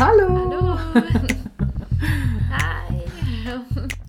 Hallo. 0.00 0.28
Hallo. 0.28 0.78
Hi. 2.50 3.02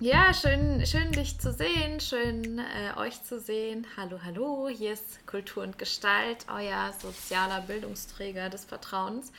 Ja, 0.00 0.32
schön, 0.32 0.86
schön 0.86 1.12
dich 1.12 1.38
zu 1.38 1.52
sehen, 1.52 2.00
schön 2.00 2.58
äh, 2.58 2.98
euch 2.98 3.22
zu 3.22 3.40
sehen. 3.40 3.86
Hallo, 3.96 4.18
hallo. 4.24 4.68
Hier 4.68 4.92
ist 4.92 5.26
Kultur 5.26 5.62
und 5.62 5.78
Gestalt, 5.78 6.46
euer 6.48 6.92
sozialer 7.00 7.60
Bildungsträger 7.62 8.50
des 8.50 8.64
Vertrauens 8.64 9.32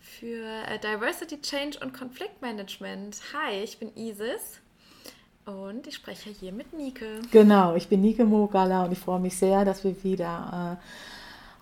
für 0.00 0.44
äh, 0.44 0.78
Diversity 0.78 1.40
Change 1.42 1.78
und 1.80 1.92
Konfliktmanagement. 1.92 3.20
Hi, 3.34 3.62
ich 3.62 3.78
bin 3.78 3.90
Isis 3.96 4.60
und 5.44 5.86
ich 5.86 5.96
spreche 5.96 6.30
hier 6.30 6.52
mit 6.52 6.72
Nike. 6.72 7.20
Genau, 7.30 7.74
ich 7.74 7.88
bin 7.88 8.00
Nike 8.00 8.24
Mogala 8.24 8.84
und 8.84 8.92
ich 8.92 8.98
freue 8.98 9.20
mich 9.20 9.36
sehr, 9.36 9.64
dass 9.64 9.84
wir 9.84 10.02
wieder 10.04 10.78
äh, 10.80 10.84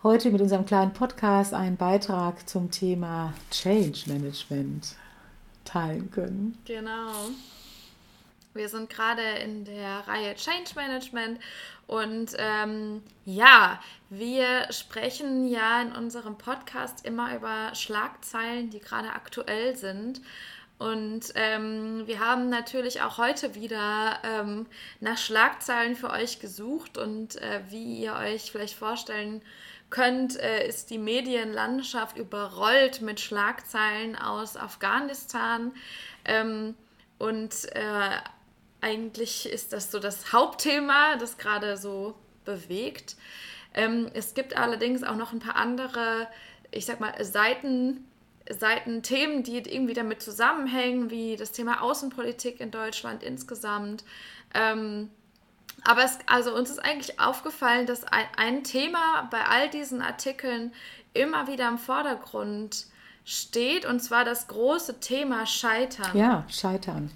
heute 0.09 0.30
mit 0.30 0.41
unserem 0.41 0.65
kleinen 0.65 0.95
Podcast 0.95 1.53
einen 1.53 1.77
Beitrag 1.77 2.48
zum 2.48 2.71
Thema 2.71 3.35
Change 3.51 4.05
Management 4.06 4.95
teilen 5.67 6.11
können. 6.11 6.56
Genau. 6.64 7.28
Wir 8.55 8.70
sind 8.70 8.89
gerade 8.89 9.20
in 9.45 9.67
der 9.67 10.09
Reihe 10.09 10.34
Change 10.34 10.70
Management 10.77 11.39
und 11.86 12.31
ähm, 12.39 13.03
ja, 13.27 13.83
wir 14.09 14.73
sprechen 14.73 15.47
ja 15.47 15.83
in 15.83 15.92
unserem 15.92 16.39
Podcast 16.39 17.05
immer 17.05 17.36
über 17.36 17.75
Schlagzeilen, 17.75 18.70
die 18.70 18.81
gerade 18.81 19.11
aktuell 19.11 19.77
sind. 19.77 20.23
Und 20.79 21.33
ähm, 21.34 22.05
wir 22.06 22.20
haben 22.20 22.48
natürlich 22.48 23.03
auch 23.03 23.19
heute 23.19 23.55
wieder 23.55 24.20
ähm, 24.25 24.64
nach 25.01 25.19
Schlagzeilen 25.19 25.97
für 25.97 26.09
euch 26.09 26.41
gesucht 26.41 26.97
und 26.97 27.36
äh, 27.36 27.61
wie 27.69 27.98
ihr 27.98 28.14
euch 28.14 28.51
vielleicht 28.51 28.75
vorstellen 28.75 29.41
könnt, 29.41 29.67
äh, 30.36 30.67
ist 30.69 30.91
die 30.91 30.98
Medienlandschaft 30.98 32.17
überrollt 32.17 33.00
mit 33.00 33.20
Schlagzeilen 33.20 34.17
aus 34.17 34.56
Afghanistan. 34.56 35.72
Ähm, 36.25 36.75
und 37.19 37.72
äh, 37.75 38.11
eigentlich 38.80 39.50
ist 39.50 39.72
das 39.72 39.91
so 39.91 39.98
das 39.98 40.33
Hauptthema, 40.33 41.17
das 41.17 41.39
gerade 41.39 41.77
so 41.77 42.14
bewegt. 42.45 43.17
Ähm, 43.75 44.11
es 44.14 44.34
gibt 44.34 44.56
allerdings 44.56 45.03
auch 45.03 45.17
noch 45.17 45.33
ein 45.33 45.41
paar 45.41 45.56
andere, 45.56 46.28
ich 46.70 46.86
sag 46.86 47.00
mal, 47.00 47.12
Seiten, 47.25 48.05
Seitenthemen, 48.48 49.42
die 49.42 49.56
irgendwie 49.56 49.95
damit 49.95 50.23
zusammenhängen, 50.23 51.11
wie 51.11 51.36
das 51.36 51.52
Thema 51.52 51.83
Außenpolitik 51.83 52.61
in 52.61 52.70
Deutschland 52.70 53.23
insgesamt. 53.23 54.05
Ähm, 54.55 55.11
aber 55.84 56.05
es, 56.05 56.19
also 56.27 56.55
uns 56.55 56.71
ist 56.71 56.79
eigentlich 56.79 57.21
aufgefallen, 57.21 57.87
dass 57.87 58.05
ein, 58.05 58.27
ein 58.37 58.65
Thema 58.65 59.29
bei 59.31 59.45
all 59.45 59.71
diesen 59.71 60.03
Artikeln 60.03 60.73
immer 61.15 61.47
wieder 61.47 61.69
im 61.69 61.79
Vordergrund 61.79 62.87
steht, 63.25 63.85
und 63.85 64.01
zwar 64.01 64.25
das 64.25 64.48
große 64.48 65.01
Thema 65.01 65.47
Scheitern. 65.47 66.17
Ja, 66.17 66.45
Scheitern. 66.48 67.11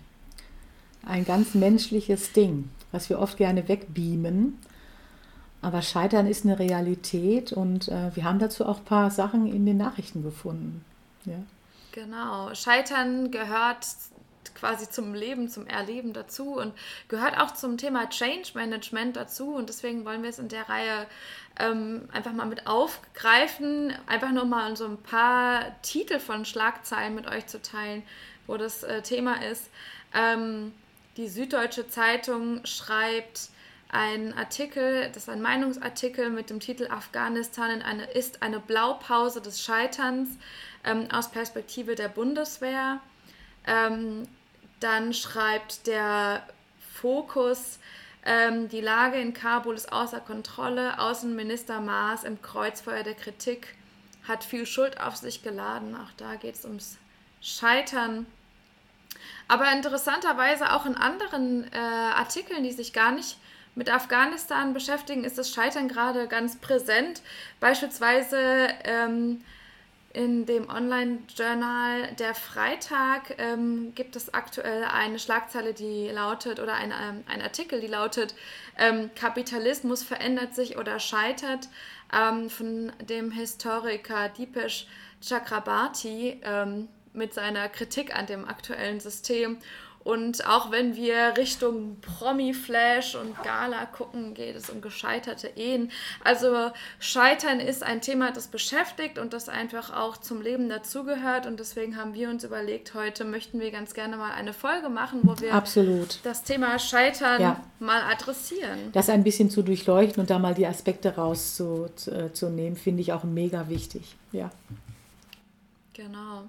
Ein 1.05 1.25
ganz 1.25 1.55
menschliches 1.55 2.33
Ding, 2.33 2.70
was 2.92 3.09
wir 3.09 3.19
oft 3.19 3.36
gerne 3.36 3.67
wegbeamen. 3.69 4.59
Aber 5.63 5.81
Scheitern 5.81 6.27
ist 6.27 6.45
eine 6.45 6.59
Realität 6.59 7.53
und 7.53 7.89
äh, 7.89 8.15
wir 8.15 8.25
haben 8.25 8.41
dazu 8.41 8.67
auch 8.67 8.79
ein 8.79 8.85
paar 8.85 9.11
Sachen 9.11 9.47
in 9.47 9.65
den 9.65 9.77
Nachrichten 9.77 10.23
gefunden. 10.23 10.85
Ja. 11.25 11.39
Genau. 11.92 12.53
Scheitern 12.55 13.31
gehört 13.31 13.86
quasi 14.55 14.89
zum 14.89 15.14
Leben, 15.14 15.48
zum 15.48 15.67
Erleben 15.67 16.13
dazu 16.13 16.55
und 16.55 16.75
gehört 17.08 17.39
auch 17.39 17.53
zum 17.53 17.79
Thema 17.79 18.08
Change 18.08 18.51
Management 18.55 19.17
dazu. 19.17 19.55
Und 19.55 19.69
deswegen 19.69 20.05
wollen 20.05 20.23
wir 20.23 20.30
es 20.30 20.39
in 20.39 20.48
der 20.48 20.69
Reihe 20.69 21.07
ähm, 21.58 22.08
einfach 22.13 22.33
mal 22.33 22.47
mit 22.47 22.67
aufgreifen, 22.67 23.92
einfach 24.07 24.33
nur 24.33 24.45
mal 24.45 24.77
so 24.77 24.86
ein 24.86 24.98
paar 24.98 25.80
Titel 25.83 26.19
von 26.19 26.45
Schlagzeilen 26.45 27.14
mit 27.14 27.27
euch 27.27 27.47
zu 27.47 27.61
teilen, 27.61 28.03
wo 28.47 28.57
das 28.57 28.83
äh, 28.83 29.03
Thema 29.03 29.42
ist. 29.42 29.70
Ähm, 30.14 30.73
die 31.17 31.29
Süddeutsche 31.29 31.89
Zeitung 31.89 32.64
schreibt, 32.64 33.51
ein 33.92 34.33
Artikel, 34.33 35.09
das 35.09 35.24
ist 35.24 35.29
ein 35.29 35.42
Meinungsartikel 35.42 36.30
mit 36.30 36.48
dem 36.48 36.61
Titel 36.61 36.89
Afghanistan 36.91 37.83
eine, 37.83 38.05
ist 38.05 38.42
eine 38.42 38.59
Blaupause 38.59 39.42
des 39.42 39.63
Scheiterns 39.63 40.30
ähm, 40.83 41.09
aus 41.13 41.30
Perspektive 41.30 41.95
der 41.95 42.09
Bundeswehr. 42.09 43.01
Ähm, 43.67 44.27
dann 44.80 45.12
schreibt 45.14 45.86
der 45.86 46.46
Fokus, 46.92 47.78
ähm, 48.24 48.68
die 48.68 48.80
Lage 48.80 49.18
in 49.18 49.33
Kabul 49.33 49.74
ist 49.74 49.92
außer 49.92 50.20
Kontrolle. 50.20 50.98
Außenminister 50.98 51.80
Maas 51.80 52.24
im 52.24 52.40
Kreuzfeuer 52.40 53.02
der 53.02 53.14
Kritik 53.14 53.74
hat 54.27 54.45
viel 54.45 54.67
Schuld 54.67 55.00
auf 55.00 55.17
sich 55.17 55.42
geladen. 55.42 55.96
Auch 55.96 56.12
da 56.17 56.36
geht 56.36 56.55
es 56.55 56.64
ums 56.64 56.98
Scheitern. 57.40 58.27
Aber 59.48 59.70
interessanterweise 59.73 60.73
auch 60.73 60.86
in 60.86 60.96
anderen 60.96 61.70
äh, 61.73 61.77
Artikeln, 61.77 62.62
die 62.62 62.73
sich 62.73 62.92
gar 62.92 63.12
nicht 63.12 63.39
mit 63.74 63.90
Afghanistan 63.90 64.74
beschäftigen, 64.74 65.24
ist 65.24 65.39
das 65.39 65.50
Scheitern 65.50 65.89
gerade 65.89 66.29
ganz 66.29 66.56
präsent. 66.56 67.23
Beispielsweise 67.58 68.68
ähm, 68.84 69.42
in 70.14 70.46
dem 70.46 70.68
Online-Journal 70.68 72.14
Der 72.18 72.34
Freitag 72.34 73.34
ähm, 73.39 73.92
gibt 73.95 74.17
es 74.17 74.34
aktuell 74.34 74.84
eine 74.84 75.18
Schlagzeile, 75.18 75.73
die 75.73 76.08
lautet, 76.08 76.61
oder 76.61 76.74
ein, 76.74 76.90
ähm, 76.90 77.24
ein 77.27 77.40
Artikel, 77.40 77.80
die 77.80 77.86
lautet, 77.86 78.34
ähm, 78.78 79.11
Kapitalismus 79.14 80.02
verändert 80.02 80.55
sich 80.55 80.77
oder 80.77 80.98
scheitert, 80.98 81.68
ähm, 82.12 82.50
von 82.50 82.92
dem 83.00 83.30
Historiker 83.30 84.28
Deepesh 84.28 84.86
Chakrabarti 85.20 86.40
ähm, 86.42 86.89
mit 87.12 87.34
seiner 87.34 87.68
Kritik 87.68 88.14
an 88.14 88.27
dem 88.27 88.46
aktuellen 88.46 89.00
System. 89.00 89.58
Und 90.05 90.46
auch 90.46 90.70
wenn 90.70 90.96
wir 90.96 91.36
Richtung 91.36 91.98
Promi-Flash 92.01 93.14
und 93.14 93.40
Gala 93.42 93.86
gucken, 93.86 94.35
geht 94.35 94.57
es 94.57 94.68
um 94.68 94.80
gescheiterte 94.80 95.48
Ehen. 95.57 95.90
Also 96.24 96.70
Scheitern 96.98 97.61
ist 97.61 97.83
ein 97.83 98.01
Thema, 98.01 98.33
das 98.33 98.48
beschäftigt 98.48 99.18
und 99.18 99.33
das 99.33 99.48
einfach 99.48 99.96
auch 99.96 100.17
zum 100.17 100.42
Leben 100.42 100.68
dazugehört. 100.68 101.46
Und 101.46 101.61
deswegen 101.61 101.96
haben 101.96 102.14
wir 102.14 102.30
uns 102.30 102.42
überlegt, 102.45 102.95
heute 102.95 103.24
möchten 103.24 103.61
wir 103.61 103.70
ganz 103.70 103.95
gerne 103.95 104.17
mal 104.17 104.33
eine 104.33 104.52
Folge 104.52 104.89
machen, 104.89 105.20
wo 105.23 105.39
wir 105.41 105.55
Absolut. 105.55 106.18
das 106.24 106.42
Thema 106.42 106.79
Scheitern 106.79 107.41
ja. 107.41 107.64
mal 107.79 108.02
adressieren. 108.02 108.91
Das 108.92 109.08
ein 109.08 109.23
bisschen 109.23 109.51
zu 109.51 109.62
durchleuchten 109.62 110.20
und 110.20 110.30
da 110.30 110.39
mal 110.39 110.55
die 110.55 110.67
Aspekte 110.67 111.14
rauszunehmen, 111.14 112.77
finde 112.77 113.02
ich 113.02 113.12
auch 113.12 113.24
mega 113.24 113.68
wichtig. 113.68 114.17
Ja. 114.33 114.51
Genau. 115.92 116.45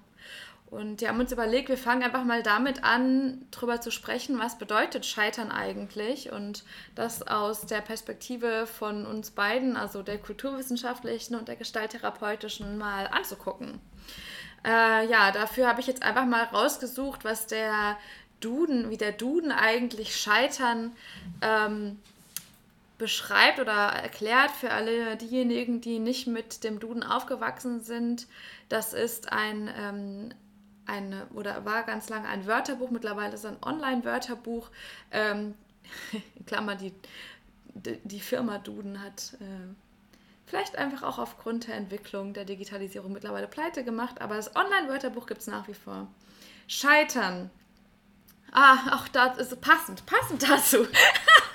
Und 0.74 1.02
wir 1.02 1.10
haben 1.10 1.20
uns 1.20 1.32
überlegt, 1.32 1.70
wir 1.70 1.78
fangen 1.78 2.02
einfach 2.02 2.24
mal 2.24 2.42
damit 2.42 2.84
an, 2.84 3.46
darüber 3.52 3.80
zu 3.80 3.92
sprechen, 3.92 4.40
was 4.40 4.58
bedeutet 4.58 5.06
Scheitern 5.06 5.52
eigentlich 5.52 6.32
und 6.32 6.64
das 6.96 7.28
aus 7.28 7.68
der 7.68 7.82
Perspektive 7.82 8.66
von 8.66 9.06
uns 9.06 9.30
beiden, 9.30 9.78
also 9.78 10.02
der 10.02 10.18
kulturwissenschaftlichen 10.18 11.36
und 11.36 11.48
der 11.48 11.58
gestalttherapeutischen, 11.58 12.80
mal 12.80 13.06
anzugucken. 13.06 13.80
Äh, 14.66 15.08
ja, 15.08 15.32
dafür 15.32 15.68
habe 15.68 15.80
ich 15.80 15.86
jetzt 15.86 16.02
einfach 16.02 16.26
mal 16.26 16.44
rausgesucht, 16.46 17.24
was 17.24 17.46
der 17.46 17.96
Duden, 18.40 18.90
wie 18.90 18.98
der 18.98 19.12
Duden 19.12 19.52
eigentlich 19.52 20.16
Scheitern 20.16 20.92
ähm, 21.42 22.00
beschreibt 22.98 23.60
oder 23.60 23.74
erklärt 23.74 24.50
für 24.50 24.72
alle 24.72 25.18
diejenigen, 25.18 25.82
die 25.82 26.00
nicht 26.00 26.26
mit 26.26 26.64
dem 26.64 26.80
Duden 26.80 27.04
aufgewachsen 27.04 27.82
sind. 27.82 28.26
Das 28.70 28.94
ist 28.94 29.32
ein 29.32 29.70
ähm, 29.78 30.34
ein, 30.86 31.22
oder 31.34 31.66
war 31.66 31.84
ganz 31.84 32.10
lange 32.10 32.28
ein 32.28 32.46
Wörterbuch, 32.46 32.90
mittlerweile 32.90 33.34
ist 33.34 33.44
es 33.44 33.46
ein 33.46 33.58
Online-Wörterbuch. 33.62 34.70
Ähm, 35.12 35.56
in 36.36 36.46
Klammer, 36.46 36.76
die, 36.76 36.94
die 37.76 38.20
Firma 38.20 38.58
Duden 38.58 39.02
hat 39.02 39.34
äh, 39.40 39.74
vielleicht 40.46 40.78
einfach 40.78 41.04
auch 41.04 41.20
aufgrund 41.20 41.68
der 41.68 41.76
Entwicklung 41.76 42.34
der 42.34 42.46
Digitalisierung 42.46 43.12
mittlerweile 43.12 43.48
pleite 43.48 43.84
gemacht, 43.84 44.22
aber 44.22 44.36
das 44.36 44.56
Online-Wörterbuch 44.56 45.26
gibt 45.26 45.42
es 45.42 45.48
nach 45.48 45.68
wie 45.68 45.74
vor. 45.74 46.08
Scheitern. 46.68 47.50
Ah, 48.52 48.96
auch 48.96 49.08
das 49.08 49.38
ist 49.40 49.62
passend, 49.62 50.06
passend 50.06 50.44
dazu. 50.44 50.86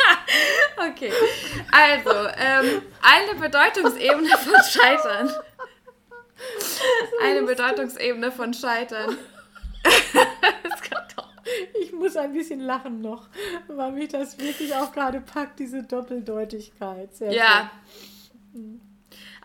okay, 0.90 1.12
also, 1.70 2.10
ähm, 2.36 2.82
eine 3.00 3.38
Bedeutungsebene 3.38 4.30
von 4.36 4.54
Scheitern 4.68 5.30
Eine 7.22 7.42
Bedeutungsebene 7.42 8.32
von 8.32 8.54
Scheitern. 8.54 9.16
ich 11.80 11.92
muss 11.92 12.16
ein 12.16 12.32
bisschen 12.32 12.60
lachen 12.60 13.00
noch, 13.00 13.28
weil 13.68 13.92
mich 13.92 14.08
das 14.08 14.38
wirklich 14.38 14.74
auch 14.74 14.92
gerade 14.92 15.20
packt, 15.20 15.58
diese 15.58 15.82
Doppeldeutigkeit. 15.82 17.14
Sehr 17.14 17.32
ja. 17.32 17.70
Schön. 18.52 18.80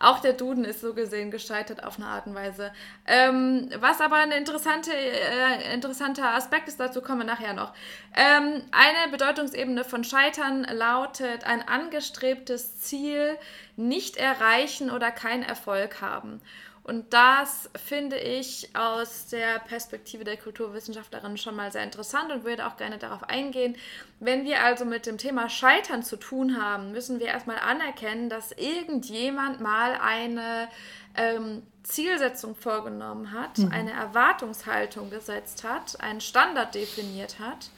Auch 0.04 0.20
der 0.20 0.34
Duden 0.34 0.66
ist 0.66 0.82
so 0.82 0.94
gesehen 0.94 1.32
gescheitert 1.32 1.86
auf 1.86 1.98
eine 1.98 2.08
Art 2.08 2.28
und 2.28 2.36
Weise. 2.36 2.74
Ähm, 3.08 3.70
was 3.80 4.02
aber 4.02 4.18
ein 4.18 4.32
interessante, 4.32 4.92
äh, 4.94 5.74
interessanter 5.74 6.34
Aspekt 6.34 6.68
ist, 6.68 6.78
dazu 6.78 7.02
kommen 7.02 7.20
wir 7.20 7.26
nachher 7.26 7.54
noch. 7.54 7.74
Ähm, 8.14 8.64
eine 8.72 9.12
Bedeutungsebene 9.12 9.86
von 9.86 10.04
Scheitern 10.04 10.66
lautet 10.70 11.46
ein 11.46 11.66
angestrebtes 11.66 12.82
Ziel 12.82 13.38
nicht 13.78 14.18
erreichen 14.18 14.92
oder 14.92 15.10
keinen 15.10 15.44
Erfolg 15.44 16.02
haben. 16.02 16.42
Und 16.84 17.14
das 17.14 17.70
finde 17.86 18.18
ich 18.18 18.70
aus 18.76 19.28
der 19.28 19.60
Perspektive 19.60 20.26
der 20.26 20.36
Kulturwissenschaftlerin 20.36 21.38
schon 21.38 21.56
mal 21.56 21.72
sehr 21.72 21.84
interessant 21.84 22.30
und 22.32 22.44
würde 22.44 22.68
auch 22.68 22.76
gerne 22.76 22.98
darauf 22.98 23.24
eingehen. 23.24 23.78
Wenn 24.20 24.44
wir 24.44 24.62
also 24.62 24.84
mit 24.84 25.06
dem 25.06 25.18
Thema 25.18 25.50
Scheitern 25.50 26.04
zu 26.04 26.18
tun 26.18 26.62
haben, 26.62 26.92
müssen 26.92 27.22
wir 27.22 27.28
erstmal 27.28 27.60
anerkennen, 27.60 28.28
dass 28.28 28.52
irgendjemand 28.52 29.62
mal 29.62 29.98
eine 30.02 30.68
ähm, 31.16 31.64
Zielsetzung 31.84 32.54
vorgenommen 32.54 33.32
hat, 33.32 33.60
mhm. 33.60 33.72
eine 33.72 33.92
Erwartungshaltung 33.92 35.10
gesetzt 35.10 35.64
hat, 35.64 36.02
einen 36.02 36.20
Standard 36.20 36.76
definiert 36.76 37.40
hat 37.40 37.70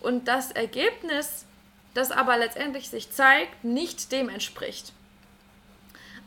und 0.00 0.26
das 0.26 0.50
Ergebnis, 0.50 1.44
das 1.94 2.10
aber 2.10 2.36
letztendlich 2.36 2.90
sich 2.90 3.12
zeigt, 3.12 3.64
nicht 3.64 4.10
dem 4.10 4.28
entspricht. 4.28 4.92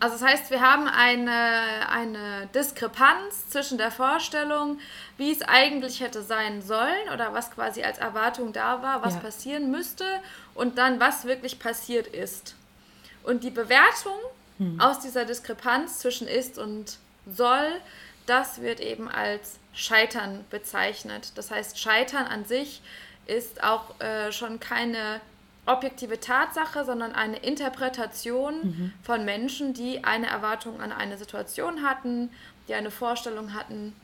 Also 0.02 0.18
das 0.18 0.28
heißt, 0.28 0.50
wir 0.50 0.62
haben 0.62 0.88
eine, 0.88 1.88
eine 1.92 2.50
Diskrepanz 2.56 3.50
zwischen 3.50 3.78
der 3.78 3.92
Vorstellung, 3.92 4.80
wie 5.18 5.32
es 5.32 5.44
eigentlich 5.44 6.00
hätte 6.00 6.24
sein 6.24 6.64
sollen 6.64 7.10
oder 7.14 7.34
was 7.34 7.52
quasi 7.52 7.84
als 7.84 8.00
Erwartung 8.00 8.52
da 8.52 8.82
war, 8.82 9.04
was 9.04 9.14
ja. 9.14 9.20
passieren 9.20 9.70
müsste 9.70 10.06
und 10.56 10.80
dann, 10.80 11.00
was 11.00 11.26
wirklich 11.26 11.60
passiert 11.60 12.08
ist. 12.08 12.56
Und 13.22 13.44
die 13.44 13.52
Bewertung 13.52 14.18
hm. 14.58 14.82
aus 14.82 15.02
dieser 15.02 15.24
Diskrepanz 15.24 16.00
zwischen 16.00 16.28
ist 16.28 16.58
und 16.58 16.98
soll, 17.28 17.72
das 18.26 18.60
wird 18.60 18.80
eben 18.80 19.08
als 19.08 19.60
Scheitern 19.72 20.46
bezeichnet. 20.50 21.32
Das 21.36 21.52
heißt, 21.52 21.78
Scheitern 21.78 22.26
an 22.26 22.46
sich 22.46 22.82
ist 23.28 23.64
auch 23.64 24.00
äh, 24.00 24.32
schon 24.32 24.60
keine 24.60 25.22
objektive 25.66 26.20
Tatsache, 26.20 26.86
sondern 26.86 27.14
eine 27.14 27.38
Interpretation 27.38 28.56
mhm. 28.64 28.94
von 29.04 29.26
Menschen, 29.26 29.74
die 29.74 30.04
eine 30.04 30.28
Erwartung 30.28 30.82
an 30.82 30.92
eine 30.92 31.18
Situation 31.18 31.84
hatten, 31.84 32.30
die 32.68 32.74
eine 32.74 32.92
Vorstellung 32.92 33.54
hatten, 33.54 33.96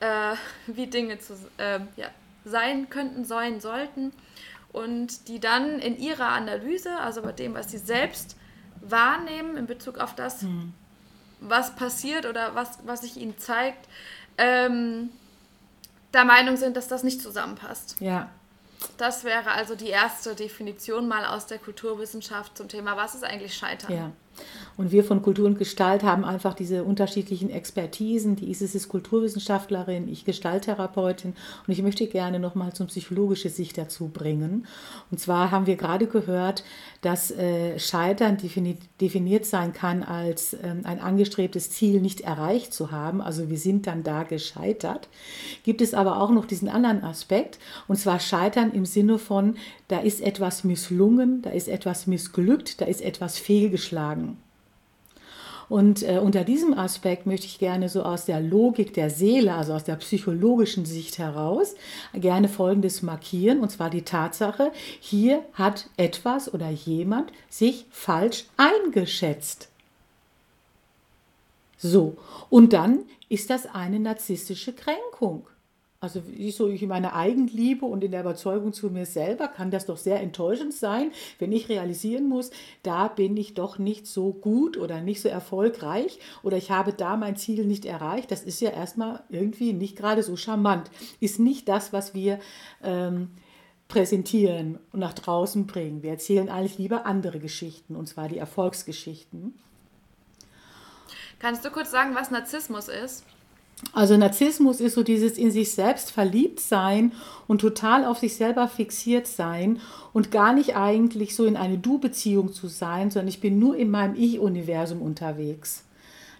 äh, 0.00 0.34
wie 0.66 0.86
Dinge 0.86 1.18
zu, 1.18 1.34
äh, 1.56 1.80
ja, 1.96 2.08
sein 2.44 2.90
könnten, 2.90 3.24
sein 3.24 3.60
sollten 3.60 4.12
und 4.72 5.28
die 5.28 5.40
dann 5.40 5.78
in 5.78 5.98
ihrer 5.98 6.28
Analyse, 6.28 6.98
also 6.98 7.22
bei 7.22 7.32
dem, 7.32 7.54
was 7.54 7.70
sie 7.70 7.78
selbst 7.78 8.36
wahrnehmen 8.80 9.56
in 9.56 9.66
Bezug 9.66 9.98
auf 9.98 10.14
das, 10.14 10.42
mhm. 10.42 10.72
was 11.40 11.74
passiert 11.74 12.26
oder 12.26 12.54
was, 12.54 12.78
was 12.84 13.00
sich 13.00 13.16
ihnen 13.16 13.38
zeigt, 13.38 13.88
ähm, 14.36 15.10
der 16.14 16.24
Meinung 16.24 16.56
sind, 16.56 16.76
dass 16.76 16.88
das 16.88 17.02
nicht 17.02 17.20
zusammenpasst. 17.20 17.96
Ja. 18.00 18.30
Das 18.96 19.24
wäre 19.24 19.50
also 19.50 19.74
die 19.74 19.88
erste 19.88 20.34
Definition 20.34 21.08
mal 21.08 21.24
aus 21.24 21.46
der 21.46 21.58
Kulturwissenschaft 21.58 22.56
zum 22.56 22.68
Thema, 22.68 22.96
was 22.96 23.14
ist 23.14 23.24
eigentlich 23.24 23.54
Scheitern? 23.54 23.92
Ja. 23.92 24.12
Und 24.78 24.92
wir 24.92 25.02
von 25.02 25.22
Kultur 25.22 25.46
und 25.46 25.58
Gestalt 25.58 26.04
haben 26.04 26.24
einfach 26.24 26.54
diese 26.54 26.84
unterschiedlichen 26.84 27.50
Expertisen. 27.50 28.36
Die 28.36 28.48
Isis 28.48 28.76
ist 28.76 28.88
Kulturwissenschaftlerin, 28.88 30.08
ich 30.08 30.24
Gestalttherapeutin 30.24 31.34
und 31.66 31.72
ich 31.72 31.82
möchte 31.82 32.06
gerne 32.06 32.38
nochmal 32.38 32.72
zum 32.72 32.86
psychologische 32.86 33.48
Sicht 33.48 33.76
dazu 33.76 34.08
bringen. 34.08 34.66
Und 35.10 35.18
zwar 35.18 35.50
haben 35.50 35.66
wir 35.66 35.74
gerade 35.74 36.06
gehört, 36.06 36.62
dass 37.00 37.32
äh, 37.32 37.78
Scheitern 37.78 38.36
defini 38.36 38.76
definiert 39.00 39.46
sein 39.46 39.72
kann 39.72 40.04
als 40.04 40.54
äh, 40.54 40.74
ein 40.84 41.00
angestrebtes 41.00 41.70
Ziel 41.70 42.00
nicht 42.00 42.20
erreicht 42.20 42.72
zu 42.72 42.92
haben. 42.92 43.20
Also 43.20 43.50
wir 43.50 43.58
sind 43.58 43.88
dann 43.88 44.04
da 44.04 44.22
gescheitert. 44.22 45.08
Gibt 45.64 45.80
es 45.80 45.92
aber 45.92 46.22
auch 46.22 46.30
noch 46.30 46.46
diesen 46.46 46.68
anderen 46.68 47.02
Aspekt 47.02 47.58
und 47.88 47.96
zwar 47.96 48.20
Scheitern 48.20 48.70
im 48.72 48.86
Sinne 48.86 49.18
von, 49.18 49.56
da 49.88 49.98
ist 49.98 50.20
etwas 50.20 50.64
misslungen, 50.64 51.42
da 51.42 51.50
ist 51.50 51.68
etwas 51.68 52.06
missglückt, 52.06 52.80
da 52.80 52.84
ist 52.84 53.00
etwas 53.00 53.38
fehlgeschlagen. 53.38 54.36
Und 55.68 56.02
äh, 56.02 56.18
unter 56.18 56.44
diesem 56.44 56.72
Aspekt 56.72 57.26
möchte 57.26 57.46
ich 57.46 57.58
gerne 57.58 57.88
so 57.88 58.02
aus 58.02 58.24
der 58.24 58.40
Logik 58.40 58.94
der 58.94 59.10
Seele, 59.10 59.54
also 59.54 59.74
aus 59.74 59.84
der 59.84 59.96
psychologischen 59.96 60.86
Sicht 60.86 61.18
heraus, 61.18 61.74
gerne 62.14 62.48
Folgendes 62.48 63.02
markieren, 63.02 63.60
und 63.60 63.70
zwar 63.70 63.90
die 63.90 64.02
Tatsache, 64.02 64.72
hier 65.00 65.44
hat 65.52 65.90
etwas 65.96 66.52
oder 66.52 66.70
jemand 66.70 67.32
sich 67.50 67.84
falsch 67.90 68.46
eingeschätzt. 68.56 69.68
So, 71.76 72.16
und 72.48 72.72
dann 72.72 73.00
ist 73.28 73.50
das 73.50 73.66
eine 73.66 74.00
narzisstische 74.00 74.72
Kränkung. 74.72 75.46
Also 76.00 76.22
ich 76.32 76.54
so 76.54 76.68
ich 76.68 76.80
in 76.80 76.90
meiner 76.90 77.16
Eigenliebe 77.16 77.84
und 77.84 78.04
in 78.04 78.12
der 78.12 78.20
Überzeugung 78.20 78.72
zu 78.72 78.88
mir 78.88 79.04
selber 79.04 79.48
kann 79.48 79.72
das 79.72 79.86
doch 79.86 79.96
sehr 79.96 80.20
enttäuschend 80.20 80.72
sein, 80.72 81.10
wenn 81.40 81.50
ich 81.50 81.68
realisieren 81.68 82.28
muss, 82.28 82.52
da 82.84 83.08
bin 83.08 83.36
ich 83.36 83.54
doch 83.54 83.78
nicht 83.78 84.06
so 84.06 84.32
gut 84.32 84.76
oder 84.76 85.00
nicht 85.00 85.20
so 85.20 85.28
erfolgreich 85.28 86.20
oder 86.44 86.56
ich 86.56 86.70
habe 86.70 86.92
da 86.92 87.16
mein 87.16 87.34
Ziel 87.34 87.64
nicht 87.66 87.84
erreicht. 87.84 88.30
Das 88.30 88.44
ist 88.44 88.60
ja 88.60 88.70
erstmal 88.70 89.24
irgendwie 89.28 89.72
nicht 89.72 89.96
gerade 89.96 90.22
so 90.22 90.36
charmant. 90.36 90.88
Ist 91.18 91.40
nicht 91.40 91.68
das, 91.68 91.92
was 91.92 92.14
wir 92.14 92.38
ähm, 92.84 93.30
präsentieren 93.88 94.78
und 94.92 95.00
nach 95.00 95.14
draußen 95.14 95.66
bringen. 95.66 96.04
Wir 96.04 96.12
erzählen 96.12 96.48
eigentlich 96.48 96.78
lieber 96.78 97.06
andere 97.06 97.40
Geschichten, 97.40 97.96
und 97.96 98.06
zwar 98.06 98.28
die 98.28 98.38
Erfolgsgeschichten. 98.38 99.58
Kannst 101.40 101.64
du 101.64 101.70
kurz 101.70 101.90
sagen, 101.90 102.14
was 102.14 102.30
Narzissmus 102.30 102.86
ist? 102.86 103.24
Also 103.92 104.16
Narzissmus 104.16 104.80
ist 104.80 104.94
so 104.94 105.02
dieses 105.02 105.38
in 105.38 105.50
sich 105.50 105.72
selbst 105.72 106.10
verliebt 106.10 106.60
sein 106.60 107.12
und 107.46 107.60
total 107.60 108.04
auf 108.04 108.18
sich 108.18 108.34
selber 108.36 108.66
fixiert 108.68 109.26
sein 109.26 109.80
und 110.12 110.30
gar 110.30 110.52
nicht 110.52 110.76
eigentlich 110.76 111.36
so 111.36 111.44
in 111.44 111.56
eine 111.56 111.78
Du-Beziehung 111.78 112.52
zu 112.52 112.66
sein, 112.66 113.10
sondern 113.10 113.28
ich 113.28 113.40
bin 113.40 113.58
nur 113.58 113.76
in 113.76 113.90
meinem 113.90 114.16
Ich-Universum 114.16 115.00
unterwegs. 115.00 115.84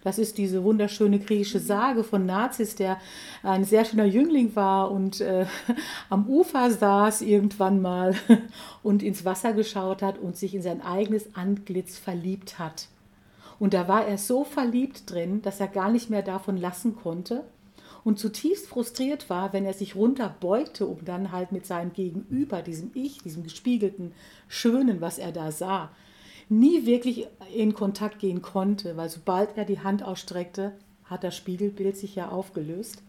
Das 0.05 0.19
ist 0.19 0.38
diese 0.38 0.62
wunderschöne 0.62 1.19
griechische 1.19 1.59
Sage 1.59 2.04
von 2.04 2.25
Nazis, 2.25 2.76
der 2.76 2.99
ein 3.42 3.64
sehr 3.64 3.85
schöner 3.85 4.04
Jüngling 4.04 4.54
war 4.54 4.90
und 4.90 5.21
äh, 5.21 5.47
am 6.11 6.28
Ufer 6.28 6.71
saß 6.71 7.23
irgendwann 7.23 7.83
mal 7.83 8.14
und 8.83 9.02
ins 9.02 9.25
Wasser 9.25 9.52
geschaut 9.52 10.02
hat 10.02 10.18
und 10.18 10.37
sich 10.37 10.54
in 10.54 10.62
sein 10.62 10.83
eigenes 10.83 11.35
Antlitz 11.35 11.99
verliebt 11.99 12.59
hat. 12.59 12.88
Und 13.59 13.75
da 13.75 13.88
war 13.88 14.07
er 14.07 14.19
so 14.19 14.45
verliebt 14.45 15.11
drin, 15.11 15.43
dass 15.43 15.61
er 15.61 15.69
gar 15.69 15.91
nicht 15.91 16.11
mehr 16.11 16.23
davon 16.23 16.57
lassen 16.57 16.97
konnte 16.97 17.45
und 18.05 18.19
zutiefst 18.19 18.69
frustriert 18.69 19.29
war, 19.29 19.53
wenn 19.53 19.65
er 19.65 19.75
sich 19.75 19.97
runterbeugte, 19.97 20.87
um 20.87 21.05
dann 21.05 21.33
halt 21.33 21.53
mit 21.53 21.67
seinem 21.67 21.93
Gegenüber, 21.93 22.62
diesem 22.62 22.91
Ich, 22.95 23.19
diesem 23.19 23.43
gespiegelten 23.43 24.12
Schönen, 24.47 25.00
was 25.00 25.19
er 25.19 25.33
da 25.33 25.50
sah, 25.50 25.91
nie 26.49 26.87
wirklich 26.87 27.27
in 27.55 27.75
Kontakt 27.75 28.21
gehen 28.21 28.41
konnte, 28.41 28.97
weil 28.97 29.11
sobald 29.11 29.57
er 29.57 29.65
die 29.65 29.81
Hand 29.81 30.03
ausstreckte, 30.03 30.73
hat 31.05 31.25
das 31.25 31.37
Spiegelbild 31.37 31.97
sich 31.97 32.15
ja 32.15 32.29
aufgelöst. 32.29 33.03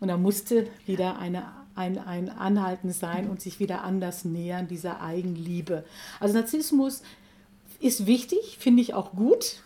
Und 0.00 0.08
er 0.08 0.18
musste 0.18 0.66
wieder 0.84 1.18
eine, 1.18 1.44
ein, 1.74 1.98
ein 1.98 2.28
Anhalten 2.28 2.90
sein 2.90 3.30
und 3.30 3.40
sich 3.40 3.60
wieder 3.60 3.84
anders 3.84 4.24
nähern, 4.24 4.68
dieser 4.68 5.00
Eigenliebe. 5.00 5.84
Also 6.18 6.36
Narzissmus 6.36 7.02
ist 7.82 8.06
wichtig, 8.06 8.56
finde 8.58 8.82
ich 8.82 8.94
auch 8.94 9.12
gut. 9.12 9.62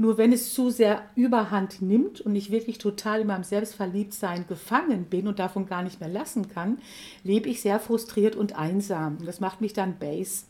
Nur 0.00 0.16
wenn 0.16 0.32
es 0.32 0.54
zu 0.54 0.70
sehr 0.70 1.02
überhand 1.16 1.82
nimmt 1.82 2.20
und 2.20 2.36
ich 2.36 2.52
wirklich 2.52 2.78
total 2.78 3.22
in 3.22 3.26
meinem 3.26 3.42
Selbstverliebtsein 3.42 4.46
gefangen 4.46 5.06
bin 5.06 5.26
und 5.26 5.40
davon 5.40 5.66
gar 5.66 5.82
nicht 5.82 5.98
mehr 5.98 6.08
lassen 6.08 6.48
kann, 6.48 6.78
lebe 7.24 7.48
ich 7.48 7.60
sehr 7.60 7.80
frustriert 7.80 8.36
und 8.36 8.56
einsam. 8.56 9.16
Und 9.18 9.26
das 9.26 9.40
macht 9.40 9.60
mich 9.60 9.72
dann 9.72 9.98
base. 9.98 10.44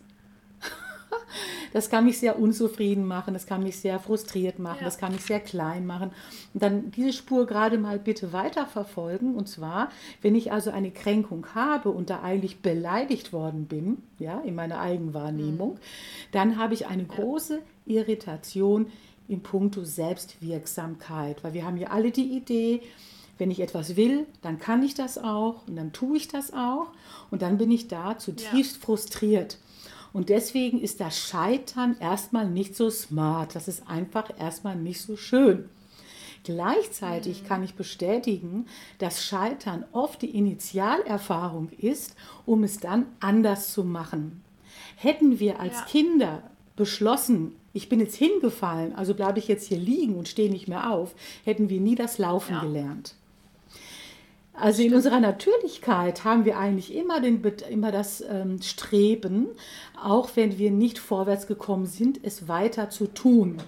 Das 1.72 1.90
kann 1.90 2.04
mich 2.04 2.18
sehr 2.18 2.38
unzufrieden 2.38 3.06
machen, 3.06 3.34
das 3.34 3.46
kann 3.46 3.62
mich 3.62 3.78
sehr 3.78 3.98
frustriert 3.98 4.58
machen, 4.58 4.78
ja. 4.80 4.84
das 4.84 4.98
kann 4.98 5.12
mich 5.12 5.22
sehr 5.22 5.40
klein 5.40 5.87
machen. 5.87 6.10
Und 6.54 6.62
dann 6.62 6.90
diese 6.90 7.12
Spur 7.12 7.46
gerade 7.46 7.78
mal 7.78 7.98
bitte 7.98 8.32
weiterverfolgen. 8.32 9.34
Und 9.34 9.48
zwar, 9.48 9.90
wenn 10.22 10.34
ich 10.34 10.52
also 10.52 10.70
eine 10.70 10.90
Kränkung 10.90 11.46
habe 11.54 11.90
und 11.90 12.10
da 12.10 12.22
eigentlich 12.22 12.60
beleidigt 12.60 13.32
worden 13.32 13.66
bin, 13.66 13.98
ja, 14.18 14.40
in 14.40 14.54
meiner 14.54 14.80
Eigenwahrnehmung, 14.80 15.75
mhm. 15.75 15.78
dann 16.32 16.58
habe 16.58 16.75
ich 16.75 16.87
eine 16.87 17.04
große 17.04 17.60
Irritation 17.87 18.87
in 19.28 19.42
puncto 19.42 19.84
Selbstwirksamkeit, 19.84 21.44
weil 21.44 21.52
wir 21.52 21.64
haben 21.64 21.76
ja 21.76 21.88
alle 21.88 22.10
die 22.10 22.37
Idee, 22.37 22.80
wenn 23.37 23.50
ich 23.50 23.60
etwas 23.60 23.96
will, 23.96 24.26
dann 24.42 24.58
kann 24.58 24.82
ich 24.82 24.94
das 24.94 25.16
auch 25.16 25.66
und 25.68 25.76
dann 25.76 25.92
tue 25.92 26.16
ich 26.16 26.28
das 26.28 26.52
auch 26.52 26.88
und 27.30 27.42
dann 27.42 27.58
bin 27.58 27.70
ich 27.70 27.88
da 27.88 28.18
zutiefst 28.18 28.76
ja. 28.76 28.82
frustriert. 28.82 29.58
Und 30.12 30.28
deswegen 30.28 30.80
ist 30.80 31.00
das 31.00 31.18
Scheitern 31.18 31.96
erstmal 32.00 32.48
nicht 32.48 32.74
so 32.74 32.90
smart. 32.90 33.54
Das 33.54 33.68
ist 33.68 33.88
einfach 33.88 34.30
erstmal 34.38 34.76
nicht 34.76 35.00
so 35.00 35.16
schön. 35.16 35.68
Gleichzeitig 36.44 37.44
kann 37.44 37.62
ich 37.62 37.74
bestätigen, 37.74 38.66
dass 38.98 39.24
Scheitern 39.24 39.84
oft 39.92 40.22
die 40.22 40.34
Initialerfahrung 40.34 41.68
ist, 41.76 42.14
um 42.46 42.64
es 42.64 42.78
dann 42.78 43.06
anders 43.20 43.72
zu 43.72 43.84
machen. 43.84 44.42
Hätten 44.96 45.40
wir 45.40 45.60
als 45.60 45.74
ja. 45.74 45.84
Kinder 45.84 46.42
beschlossen, 46.76 47.54
ich 47.72 47.88
bin 47.88 48.00
jetzt 48.00 48.16
hingefallen, 48.16 48.94
also 48.94 49.14
bleibe 49.14 49.38
ich 49.38 49.48
jetzt 49.48 49.68
hier 49.68 49.78
liegen 49.78 50.16
und 50.16 50.28
stehe 50.28 50.50
nicht 50.50 50.68
mehr 50.68 50.90
auf, 50.90 51.14
hätten 51.44 51.68
wir 51.68 51.80
nie 51.80 51.96
das 51.96 52.18
Laufen 52.18 52.54
ja. 52.54 52.60
gelernt. 52.60 53.14
Also 54.60 54.82
in 54.82 54.92
unserer 54.92 55.20
Natürlichkeit 55.20 56.24
haben 56.24 56.44
wir 56.44 56.58
eigentlich 56.58 56.92
immer, 56.92 57.20
den, 57.20 57.42
immer 57.70 57.92
das 57.92 58.24
ähm, 58.28 58.60
Streben, 58.60 59.46
auch 60.02 60.30
wenn 60.34 60.58
wir 60.58 60.72
nicht 60.72 60.98
vorwärts 60.98 61.46
gekommen 61.46 61.86
sind, 61.86 62.18
es 62.24 62.48
weiter 62.48 62.90
zu 62.90 63.06
tun. 63.06 63.58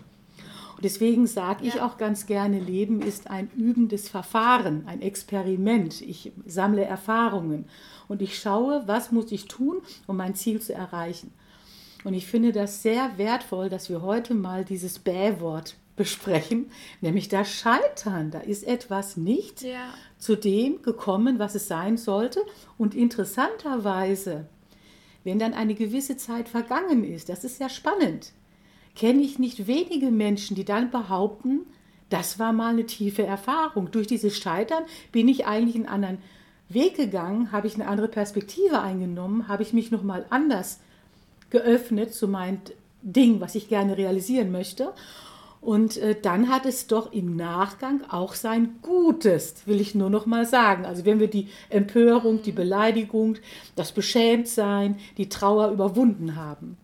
Und 0.74 0.84
deswegen 0.84 1.28
sage 1.28 1.64
ich 1.64 1.80
auch 1.80 1.96
ganz 1.96 2.26
gerne, 2.26 2.58
Leben 2.58 3.02
ist 3.02 3.30
ein 3.30 3.50
übendes 3.56 4.08
Verfahren, 4.08 4.82
ein 4.86 5.00
Experiment. 5.00 6.00
Ich 6.00 6.32
sammle 6.44 6.84
Erfahrungen 6.84 7.66
und 8.08 8.20
ich 8.20 8.36
schaue, 8.38 8.82
was 8.86 9.12
muss 9.12 9.30
ich 9.30 9.44
tun, 9.44 9.82
um 10.08 10.16
mein 10.16 10.34
Ziel 10.34 10.60
zu 10.60 10.74
erreichen. 10.74 11.32
Und 12.02 12.14
ich 12.14 12.26
finde 12.26 12.50
das 12.50 12.82
sehr 12.82 13.16
wertvoll, 13.16 13.68
dass 13.68 13.90
wir 13.90 14.02
heute 14.02 14.34
mal 14.34 14.64
dieses 14.64 14.98
Bäh-Wort 14.98 15.76
besprechen, 15.96 16.70
nämlich 17.00 17.28
das 17.28 17.50
Scheitern. 17.50 18.30
Da 18.30 18.40
ist 18.40 18.66
etwas 18.66 19.16
nicht 19.16 19.62
ja. 19.62 19.92
zu 20.18 20.36
dem 20.36 20.82
gekommen, 20.82 21.38
was 21.38 21.54
es 21.54 21.68
sein 21.68 21.96
sollte. 21.96 22.40
Und 22.78 22.94
interessanterweise, 22.94 24.46
wenn 25.24 25.38
dann 25.38 25.54
eine 25.54 25.74
gewisse 25.74 26.16
Zeit 26.16 26.48
vergangen 26.48 27.04
ist, 27.04 27.28
das 27.28 27.44
ist 27.44 27.60
ja 27.60 27.68
spannend, 27.68 28.32
kenne 28.94 29.22
ich 29.22 29.38
nicht 29.38 29.66
wenige 29.66 30.10
Menschen, 30.10 30.56
die 30.56 30.64
dann 30.64 30.90
behaupten, 30.90 31.66
das 32.08 32.38
war 32.38 32.52
mal 32.52 32.70
eine 32.70 32.86
tiefe 32.86 33.24
Erfahrung. 33.24 33.90
Durch 33.90 34.06
dieses 34.06 34.36
Scheitern 34.36 34.84
bin 35.12 35.28
ich 35.28 35.46
eigentlich 35.46 35.76
einen 35.76 35.86
anderen 35.86 36.18
Weg 36.68 36.96
gegangen, 36.96 37.52
habe 37.52 37.66
ich 37.66 37.74
eine 37.74 37.86
andere 37.86 38.08
Perspektive 38.08 38.80
eingenommen, 38.80 39.48
habe 39.48 39.62
ich 39.62 39.72
mich 39.72 39.90
nochmal 39.90 40.26
anders 40.30 40.80
geöffnet 41.50 42.14
zu 42.14 42.28
meinem 42.28 42.60
Ding, 43.02 43.40
was 43.40 43.54
ich 43.54 43.68
gerne 43.68 43.96
realisieren 43.96 44.50
möchte. 44.50 44.92
Und 45.60 45.98
äh, 45.98 46.18
dann 46.20 46.48
hat 46.48 46.64
es 46.64 46.86
doch 46.86 47.12
im 47.12 47.36
Nachgang 47.36 48.02
auch 48.08 48.34
sein 48.34 48.78
Gutes, 48.80 49.66
will 49.66 49.80
ich 49.80 49.94
nur 49.94 50.08
noch 50.08 50.24
mal 50.24 50.46
sagen. 50.46 50.86
Also 50.86 51.04
wenn 51.04 51.20
wir 51.20 51.28
die 51.28 51.48
Empörung, 51.68 52.42
die 52.42 52.52
Beleidigung, 52.52 53.36
das 53.76 53.92
Beschämtsein, 53.92 54.98
die 55.18 55.28
Trauer 55.28 55.70
überwunden 55.70 56.36
haben. 56.36 56.78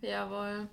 Jawohl. 0.00 0.68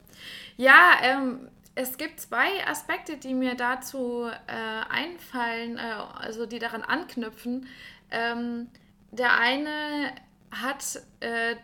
Ja, 0.55 0.93
ähm, 1.03 1.49
es 1.75 1.97
gibt 1.97 2.19
zwei 2.19 2.65
Aspekte, 2.67 3.17
die 3.17 3.33
mir 3.33 3.55
dazu 3.55 4.25
äh, 4.47 4.53
einfallen, 4.89 5.77
äh, 5.77 5.81
also 6.19 6.45
die 6.45 6.59
daran 6.59 6.83
anknüpfen. 6.83 7.67
Ähm, 8.11 8.67
der 9.11 9.39
eine 9.39 10.13
hat 10.51 11.01
äh, 11.19 11.55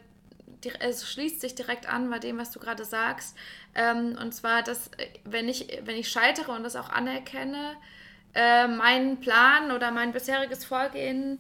es 0.80 1.10
schließt 1.10 1.42
sich 1.42 1.56
direkt 1.56 1.88
an 1.88 2.10
bei 2.10 2.20
dem, 2.20 2.38
was 2.38 2.52
du 2.52 2.60
gerade 2.60 2.86
sagst. 2.86 3.38
Ähm, 3.74 4.18
und 4.22 4.34
zwar, 4.34 4.64
dass 4.64 4.88
äh, 4.98 5.08
wenn 5.24 5.50
ich, 5.50 5.68
wenn 5.84 5.96
ich 5.96 6.10
scheitere 6.10 6.52
und 6.52 6.64
das 6.64 6.76
auch 6.76 6.90
anerkenne, 6.90 7.76
äh, 8.34 8.68
mein 8.68 9.20
Plan 9.20 9.72
oder 9.72 9.92
mein 9.92 10.12
bisheriges 10.12 10.66
Vorgehen 10.66 11.40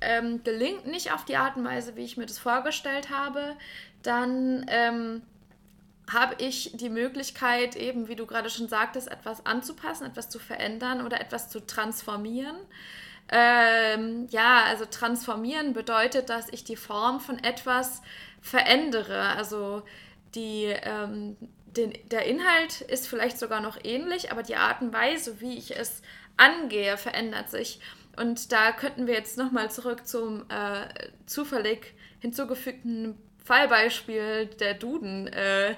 ähm, 0.00 0.42
gelingt 0.44 0.86
nicht 0.86 1.12
auf 1.12 1.24
die 1.24 1.36
Art 1.36 1.56
und 1.56 1.64
Weise, 1.64 1.96
wie 1.96 2.04
ich 2.04 2.16
mir 2.16 2.26
das 2.26 2.38
vorgestellt 2.38 3.10
habe, 3.10 3.56
dann 4.02 4.66
ähm, 4.68 5.22
habe 6.12 6.34
ich 6.38 6.72
die 6.74 6.90
Möglichkeit, 6.90 7.76
eben, 7.76 8.08
wie 8.08 8.16
du 8.16 8.26
gerade 8.26 8.50
schon 8.50 8.68
sagtest, 8.68 9.10
etwas 9.10 9.46
anzupassen, 9.46 10.06
etwas 10.06 10.28
zu 10.28 10.38
verändern 10.38 11.04
oder 11.04 11.20
etwas 11.20 11.48
zu 11.48 11.60
transformieren. 11.60 12.56
Ähm, 13.28 14.26
ja, 14.30 14.64
also 14.64 14.84
transformieren 14.84 15.72
bedeutet, 15.72 16.28
dass 16.28 16.48
ich 16.50 16.64
die 16.64 16.76
Form 16.76 17.20
von 17.20 17.42
etwas 17.42 18.02
verändere. 18.40 19.20
Also 19.36 19.82
die, 20.34 20.64
ähm, 20.64 21.36
den, 21.66 21.92
der 22.10 22.26
Inhalt 22.26 22.82
ist 22.82 23.08
vielleicht 23.08 23.38
sogar 23.38 23.60
noch 23.60 23.78
ähnlich, 23.82 24.30
aber 24.30 24.42
die 24.42 24.56
Art 24.56 24.82
und 24.82 24.92
Weise, 24.92 25.40
wie 25.40 25.56
ich 25.56 25.76
es 25.76 26.02
angehe, 26.36 26.96
verändert 26.96 27.50
sich. 27.50 27.80
Und 28.16 28.52
da 28.52 28.72
könnten 28.72 29.06
wir 29.06 29.14
jetzt 29.14 29.38
nochmal 29.38 29.70
zurück 29.70 30.06
zum 30.06 30.44
äh, 30.48 30.86
zufällig 31.26 31.94
hinzugefügten 32.20 33.18
Fallbeispiel 33.44 34.46
der 34.46 34.74
Duden 34.74 35.26
äh, 35.28 35.74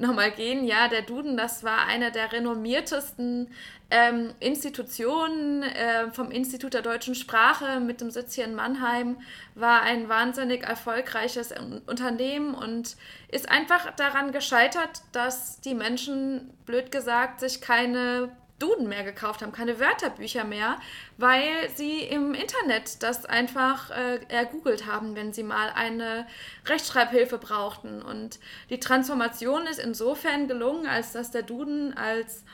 nochmal 0.00 0.30
gehen. 0.30 0.64
Ja, 0.64 0.88
der 0.88 1.02
Duden, 1.02 1.36
das 1.36 1.64
war 1.64 1.86
einer 1.86 2.10
der 2.10 2.32
renommiertesten 2.32 3.48
ähm, 3.90 4.34
Institutionen 4.40 5.62
äh, 5.62 6.10
vom 6.12 6.30
Institut 6.30 6.74
der 6.74 6.82
deutschen 6.82 7.14
Sprache 7.14 7.80
mit 7.80 8.00
dem 8.00 8.10
Sitz 8.10 8.34
hier 8.34 8.44
in 8.44 8.54
Mannheim, 8.54 9.16
war 9.54 9.82
ein 9.82 10.08
wahnsinnig 10.08 10.62
erfolgreiches 10.62 11.54
Unternehmen 11.86 12.54
und 12.54 12.96
ist 13.30 13.50
einfach 13.50 13.94
daran 13.96 14.32
gescheitert, 14.32 15.02
dass 15.12 15.60
die 15.60 15.74
Menschen, 15.74 16.50
blöd 16.66 16.90
gesagt, 16.90 17.40
sich 17.40 17.60
keine 17.60 18.30
Duden 18.58 18.88
mehr 18.88 19.04
gekauft 19.04 19.42
haben, 19.42 19.52
keine 19.52 19.78
Wörterbücher 19.78 20.44
mehr, 20.44 20.78
weil 21.16 21.70
sie 21.74 22.00
im 22.00 22.34
Internet 22.34 23.02
das 23.02 23.24
einfach 23.24 23.90
äh, 23.90 24.20
ergoogelt 24.28 24.86
haben, 24.86 25.14
wenn 25.14 25.32
sie 25.32 25.42
mal 25.44 25.70
eine 25.74 26.26
Rechtschreibhilfe 26.66 27.38
brauchten. 27.38 28.02
Und 28.02 28.40
die 28.70 28.80
Transformation 28.80 29.66
ist 29.66 29.78
insofern 29.78 30.48
gelungen, 30.48 30.86
als 30.86 31.12
dass 31.12 31.30
der 31.30 31.42
Duden 31.42 31.96
als 31.96 32.44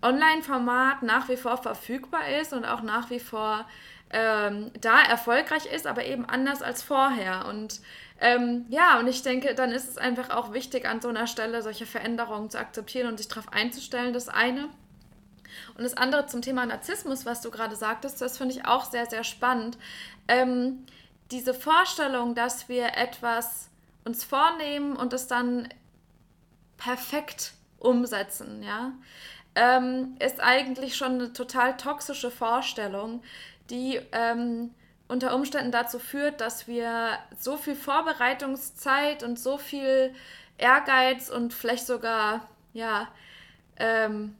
Online-Format 0.00 1.02
nach 1.02 1.28
wie 1.28 1.36
vor 1.36 1.56
verfügbar 1.56 2.28
ist 2.40 2.52
und 2.52 2.64
auch 2.64 2.82
nach 2.82 3.10
wie 3.10 3.20
vor 3.20 3.66
ähm, 4.10 4.70
da 4.80 5.02
erfolgreich 5.02 5.66
ist, 5.66 5.86
aber 5.86 6.04
eben 6.04 6.24
anders 6.24 6.62
als 6.62 6.82
vorher. 6.82 7.46
Und 7.46 7.80
ähm, 8.20 8.64
ja, 8.68 8.98
und 8.98 9.08
ich 9.08 9.22
denke, 9.22 9.54
dann 9.54 9.72
ist 9.72 9.88
es 9.88 9.98
einfach 9.98 10.30
auch 10.30 10.52
wichtig, 10.52 10.86
an 10.86 11.00
so 11.00 11.08
einer 11.08 11.26
Stelle 11.26 11.62
solche 11.62 11.86
Veränderungen 11.86 12.50
zu 12.50 12.58
akzeptieren 12.58 13.08
und 13.08 13.18
sich 13.18 13.28
darauf 13.28 13.52
einzustellen, 13.52 14.12
das 14.12 14.28
eine. 14.28 14.68
Und 15.76 15.84
das 15.84 15.96
andere 15.96 16.26
zum 16.26 16.42
Thema 16.42 16.66
Narzissmus, 16.66 17.26
was 17.26 17.40
du 17.40 17.50
gerade 17.50 17.76
sagtest, 17.76 18.20
das 18.20 18.38
finde 18.38 18.54
ich 18.54 18.66
auch 18.66 18.84
sehr, 18.84 19.06
sehr 19.06 19.24
spannend. 19.24 19.78
Ähm, 20.28 20.84
diese 21.30 21.54
Vorstellung, 21.54 22.34
dass 22.34 22.68
wir 22.68 22.96
etwas 22.96 23.68
uns 24.04 24.24
vornehmen 24.24 24.96
und 24.96 25.12
es 25.12 25.26
dann 25.26 25.68
perfekt 26.76 27.52
umsetzen, 27.78 28.62
ja, 28.62 28.92
ähm, 29.54 30.16
ist 30.20 30.40
eigentlich 30.40 30.96
schon 30.96 31.14
eine 31.14 31.32
total 31.32 31.76
toxische 31.76 32.30
Vorstellung, 32.30 33.22
die 33.70 34.00
ähm, 34.12 34.70
unter 35.08 35.34
Umständen 35.34 35.72
dazu 35.72 35.98
führt, 35.98 36.40
dass 36.40 36.68
wir 36.68 37.18
so 37.38 37.56
viel 37.56 37.74
Vorbereitungszeit 37.74 39.22
und 39.22 39.38
so 39.38 39.58
viel 39.58 40.14
Ehrgeiz 40.58 41.30
und 41.30 41.54
vielleicht 41.54 41.86
sogar, 41.86 42.46
ja, 42.72 43.08
ähm, 43.76 44.36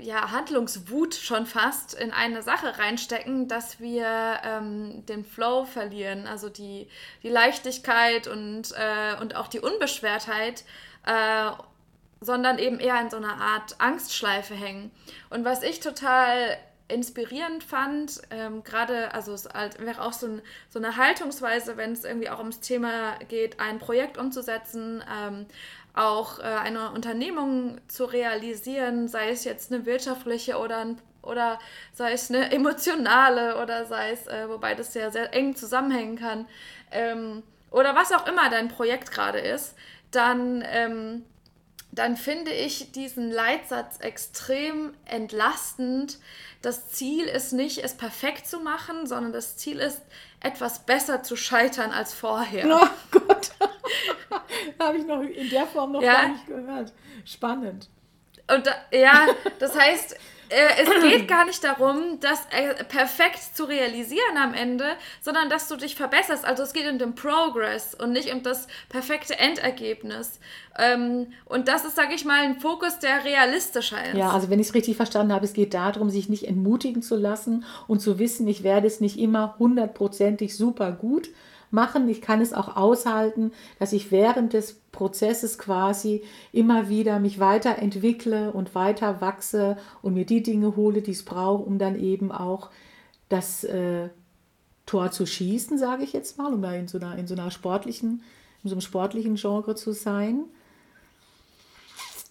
ja, 0.00 0.30
Handlungswut 0.30 1.14
schon 1.14 1.46
fast 1.46 1.94
in 1.94 2.12
eine 2.12 2.42
Sache 2.42 2.78
reinstecken, 2.78 3.48
dass 3.48 3.80
wir 3.80 4.06
ähm, 4.44 5.04
den 5.06 5.24
Flow 5.24 5.64
verlieren, 5.64 6.26
also 6.26 6.48
die, 6.48 6.88
die 7.22 7.28
Leichtigkeit 7.28 8.26
und, 8.26 8.72
äh, 8.72 9.20
und 9.20 9.36
auch 9.36 9.48
die 9.48 9.60
Unbeschwertheit, 9.60 10.64
äh, 11.06 11.50
sondern 12.20 12.58
eben 12.58 12.80
eher 12.80 13.00
in 13.00 13.10
so 13.10 13.16
einer 13.16 13.40
Art 13.40 13.76
Angstschleife 13.78 14.54
hängen. 14.54 14.90
Und 15.30 15.44
was 15.44 15.62
ich 15.62 15.80
total 15.80 16.58
inspirierend 16.88 17.62
fand, 17.62 18.22
ähm, 18.30 18.64
gerade, 18.64 19.12
also 19.12 19.32
es 19.34 19.46
halt, 19.48 19.78
wäre 19.78 20.02
auch 20.02 20.14
so, 20.14 20.26
ein, 20.26 20.42
so, 20.70 20.78
eine 20.78 20.96
Haltungsweise, 20.96 21.76
wenn 21.76 21.92
es 21.92 22.04
irgendwie 22.04 22.30
auch 22.30 22.38
ums 22.38 22.60
Thema 22.60 23.16
geht, 23.28 23.60
ein 23.60 23.78
Projekt 23.78 24.16
umzusetzen, 24.16 25.04
ähm, 25.14 25.46
auch 25.98 26.38
äh, 26.38 26.42
eine 26.42 26.90
Unternehmung 26.92 27.80
zu 27.88 28.04
realisieren, 28.04 29.08
sei 29.08 29.30
es 29.30 29.44
jetzt 29.44 29.72
eine 29.72 29.84
wirtschaftliche 29.84 30.58
oder, 30.58 30.78
ein, 30.78 30.98
oder 31.22 31.58
sei 31.92 32.12
es 32.12 32.30
eine 32.30 32.52
emotionale 32.52 33.60
oder 33.60 33.86
sei 33.86 34.12
es, 34.12 34.26
äh, 34.26 34.48
wobei 34.48 34.74
das 34.74 34.94
ja 34.94 35.10
sehr 35.10 35.34
eng 35.34 35.56
zusammenhängen 35.56 36.16
kann, 36.16 36.46
ähm, 36.90 37.42
oder 37.70 37.94
was 37.94 38.12
auch 38.12 38.26
immer 38.26 38.48
dein 38.48 38.68
Projekt 38.68 39.10
gerade 39.10 39.40
ist, 39.40 39.74
dann, 40.10 40.64
ähm, 40.66 41.24
dann 41.92 42.16
finde 42.16 42.52
ich 42.52 42.92
diesen 42.92 43.30
Leitsatz 43.30 43.98
extrem 43.98 44.94
entlastend. 45.04 46.18
Das 46.62 46.90
Ziel 46.90 47.26
ist 47.26 47.52
nicht, 47.52 47.84
es 47.84 47.94
perfekt 47.94 48.46
zu 48.46 48.60
machen, 48.60 49.06
sondern 49.06 49.32
das 49.32 49.56
Ziel 49.56 49.80
ist, 49.80 50.00
etwas 50.40 50.80
besser 50.80 51.22
zu 51.22 51.36
scheitern 51.36 51.90
als 51.90 52.14
vorher. 52.14 52.66
Oh 52.68 52.88
Gott, 53.10 53.50
habe 54.80 54.98
ich 54.98 55.06
noch 55.06 55.20
in 55.22 55.50
der 55.50 55.66
Form 55.66 55.92
noch 55.92 56.02
ja. 56.02 56.12
gar 56.12 56.28
nicht 56.28 56.46
gehört. 56.46 56.92
Spannend. 57.24 57.88
Und 58.50 58.66
da, 58.66 58.72
ja, 58.92 59.26
das 59.58 59.78
heißt, 59.78 60.16
äh, 60.50 60.82
es 60.82 60.88
geht 61.02 61.28
gar 61.28 61.44
nicht 61.44 61.62
darum, 61.62 62.18
das 62.20 62.40
äh, 62.50 62.84
perfekt 62.84 63.40
zu 63.54 63.64
realisieren 63.64 64.36
am 64.36 64.54
Ende, 64.54 64.84
sondern 65.20 65.48
dass 65.48 65.68
du 65.68 65.76
dich 65.76 65.94
verbesserst. 65.94 66.44
Also 66.44 66.62
es 66.62 66.72
geht 66.72 66.90
um 66.90 66.98
den 66.98 67.14
Progress 67.14 67.94
und 67.94 68.12
nicht 68.12 68.32
um 68.32 68.42
das 68.42 68.66
perfekte 68.88 69.38
Endergebnis. 69.38 70.40
Ähm, 70.78 71.28
und 71.44 71.68
das 71.68 71.84
ist, 71.84 71.96
sage 71.96 72.14
ich 72.14 72.24
mal, 72.24 72.40
ein 72.40 72.60
Fokus, 72.60 72.98
der 72.98 73.24
realistischer 73.24 74.02
ist. 74.04 74.16
Ja, 74.16 74.30
also 74.30 74.50
wenn 74.50 74.60
ich 74.60 74.68
es 74.68 74.74
richtig 74.74 74.96
verstanden 74.96 75.32
habe, 75.32 75.44
es 75.44 75.52
geht 75.52 75.74
darum, 75.74 76.10
sich 76.10 76.28
nicht 76.28 76.44
entmutigen 76.44 77.02
zu 77.02 77.16
lassen 77.16 77.64
und 77.86 78.00
zu 78.00 78.18
wissen, 78.18 78.46
ich 78.46 78.62
werde 78.62 78.86
es 78.86 79.00
nicht 79.00 79.18
immer 79.18 79.56
hundertprozentig 79.58 80.56
super 80.56 80.92
gut 80.92 81.28
machen. 81.70 82.08
Ich 82.08 82.22
kann 82.22 82.40
es 82.40 82.52
auch 82.52 82.76
aushalten, 82.76 83.52
dass 83.78 83.92
ich 83.92 84.10
während 84.10 84.52
des 84.52 84.80
Prozesses 84.98 85.58
quasi 85.58 86.24
immer 86.50 86.88
wieder 86.88 87.20
mich 87.20 87.38
weiterentwickle 87.38 88.50
und 88.50 88.74
weiter 88.74 89.20
wachse 89.20 89.76
und 90.02 90.14
mir 90.14 90.26
die 90.26 90.42
Dinge 90.42 90.74
hole, 90.74 91.02
die 91.02 91.12
es 91.12 91.24
braucht, 91.24 91.68
um 91.68 91.78
dann 91.78 91.96
eben 91.96 92.32
auch 92.32 92.70
das 93.28 93.62
äh, 93.62 94.08
Tor 94.86 95.12
zu 95.12 95.24
schießen, 95.24 95.78
sage 95.78 96.02
ich 96.02 96.12
jetzt 96.12 96.36
mal, 96.36 96.52
um 96.52 96.60
da 96.62 96.74
in 96.74 96.88
so 96.88 96.98
einer, 96.98 97.16
in 97.16 97.28
so 97.28 97.34
einer 97.34 97.52
sportlichen, 97.52 98.24
in 98.64 98.70
so 98.70 98.74
einem 98.74 98.80
sportlichen 98.80 99.36
Genre 99.36 99.76
zu 99.76 99.92
sein. 99.92 100.46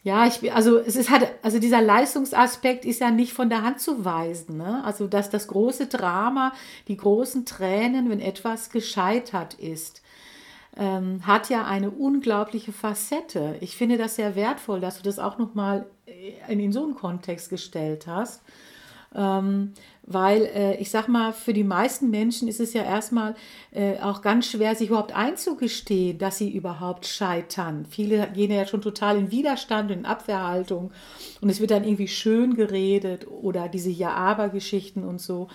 Ja, 0.03 0.27
ich, 0.27 0.51
also 0.53 0.77
es 0.77 0.97
ist 0.97 1.09
halt, 1.09 1.25
also 1.43 1.59
dieser 1.59 1.81
Leistungsaspekt 1.81 2.83
ist 2.83 2.99
ja 2.99 3.11
nicht 3.11 3.31
von 3.31 3.47
der 3.47 3.61
Hand 3.61 3.79
zu 3.79 4.03
weisen. 4.03 4.57
Ne? 4.57 4.83
Also 4.83 5.07
dass 5.07 5.29
das 5.29 5.47
große 5.47 5.87
Drama, 5.87 6.51
die 6.89 6.97
großen 6.97 7.45
Tränen, 7.45 8.09
wenn 8.09 8.19
etwas 8.19 8.71
gescheitert 8.71 9.53
ist, 9.53 10.01
ähm, 10.77 11.25
hat 11.25 11.49
ja 11.49 11.65
eine 11.65 11.89
unglaubliche 11.89 12.71
Facette. 12.71 13.55
Ich 13.61 13.75
finde 13.75 13.97
das 13.97 14.15
sehr 14.15 14.35
wertvoll, 14.35 14.79
dass 14.79 14.97
du 14.97 15.03
das 15.03 15.19
auch 15.19 15.37
nochmal 15.37 15.87
in, 16.47 16.59
in 16.59 16.71
so 16.71 16.83
einen 16.83 16.95
Kontext 16.95 17.49
gestellt 17.49 18.07
hast. 18.07 18.41
Ähm, 19.15 19.73
weil 20.03 20.43
äh, 20.43 20.75
ich 20.77 20.91
sag 20.91 21.07
mal, 21.07 21.33
für 21.33 21.53
die 21.53 21.63
meisten 21.63 22.09
Menschen 22.09 22.47
ist 22.47 22.59
es 22.59 22.73
ja 22.73 22.83
erstmal 22.83 23.35
äh, 23.71 23.97
auch 23.99 24.21
ganz 24.21 24.51
schwer, 24.51 24.75
sich 24.75 24.89
überhaupt 24.89 25.15
einzugestehen, 25.15 26.17
dass 26.17 26.37
sie 26.37 26.49
überhaupt 26.49 27.05
scheitern. 27.05 27.85
Viele 27.89 28.27
gehen 28.31 28.51
ja 28.51 28.65
schon 28.65 28.81
total 28.81 29.17
in 29.17 29.31
Widerstand, 29.31 29.91
in 29.91 30.05
Abwehrhaltung 30.05 30.91
und 31.41 31.49
es 31.49 31.59
wird 31.59 31.71
dann 31.71 31.83
irgendwie 31.83 32.07
schön 32.07 32.55
geredet 32.55 33.27
oder 33.27 33.69
diese 33.69 33.89
Ja-Aber-Geschichten 33.89 35.03
und 35.03 35.19
so. 35.19 35.47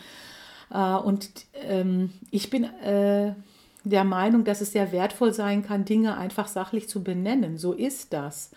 Äh, 0.71 0.79
und 0.79 1.31
ähm, 1.55 2.11
ich 2.31 2.51
bin 2.51 2.65
äh, 2.65 3.35
der 3.85 4.05
Meinung, 4.05 4.45
dass 4.45 4.61
es 4.61 4.73
sehr 4.73 4.93
wertvoll 4.93 5.33
sein 5.33 5.65
kann, 5.65 5.85
Dinge 5.85 6.17
einfach 6.17 6.49
sachlich 6.49 6.89
zu 6.89 7.03
benennen. 7.03 7.59
So 7.59 7.73
ist 7.73 8.13
das. 8.13 8.51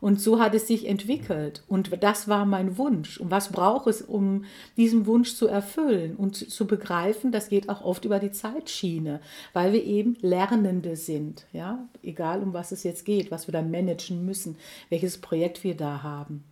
Und 0.00 0.20
so 0.20 0.40
hat 0.40 0.54
es 0.54 0.68
sich 0.68 0.86
entwickelt. 0.86 1.64
Und 1.66 2.02
das 2.02 2.28
war 2.28 2.44
mein 2.44 2.78
Wunsch. 2.78 3.18
Und 3.18 3.30
was 3.30 3.50
braucht 3.50 3.88
es, 3.88 4.02
um 4.02 4.44
diesen 4.76 5.06
Wunsch 5.06 5.34
zu 5.34 5.48
erfüllen 5.48 6.14
und 6.16 6.36
zu 6.36 6.66
begreifen, 6.66 7.32
das 7.32 7.48
geht 7.48 7.68
auch 7.68 7.82
oft 7.82 8.04
über 8.04 8.20
die 8.20 8.30
Zeitschiene, 8.30 9.20
weil 9.52 9.72
wir 9.72 9.82
eben 9.82 10.16
Lernende 10.20 10.94
sind. 10.94 11.46
Ja? 11.52 11.88
Egal, 12.02 12.42
um 12.42 12.52
was 12.52 12.70
es 12.70 12.84
jetzt 12.84 13.04
geht, 13.04 13.30
was 13.30 13.48
wir 13.48 13.52
dann 13.52 13.70
managen 13.70 14.24
müssen, 14.24 14.56
welches 14.88 15.18
Projekt 15.18 15.64
wir 15.64 15.76
da 15.76 16.02
haben. 16.02 16.44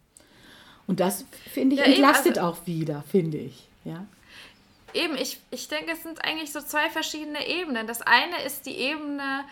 Und 0.89 1.01
das, 1.01 1.25
finde 1.53 1.75
ich, 1.75 1.81
ja, 1.81 1.87
entlastet 1.87 2.39
also, 2.39 2.51
auch 2.51 2.67
wieder, 2.67 3.03
finde 3.09 3.39
ich. 3.39 3.69
Ja? 3.85 4.07
Eben, 4.97 5.17
ich, 5.17 5.41
ich 5.51 5.69
denke, 5.69 5.93
es 5.93 6.03
sind 6.03 6.25
eigentlich 6.25 6.53
so 6.53 6.61
zwei 6.61 6.91
verschiedene 6.91 7.47
Ebenen. 7.47 7.87
Das 7.87 8.03
eine 8.03 8.43
ist 8.45 8.67
die 8.67 8.77
Ebene, 8.77 9.45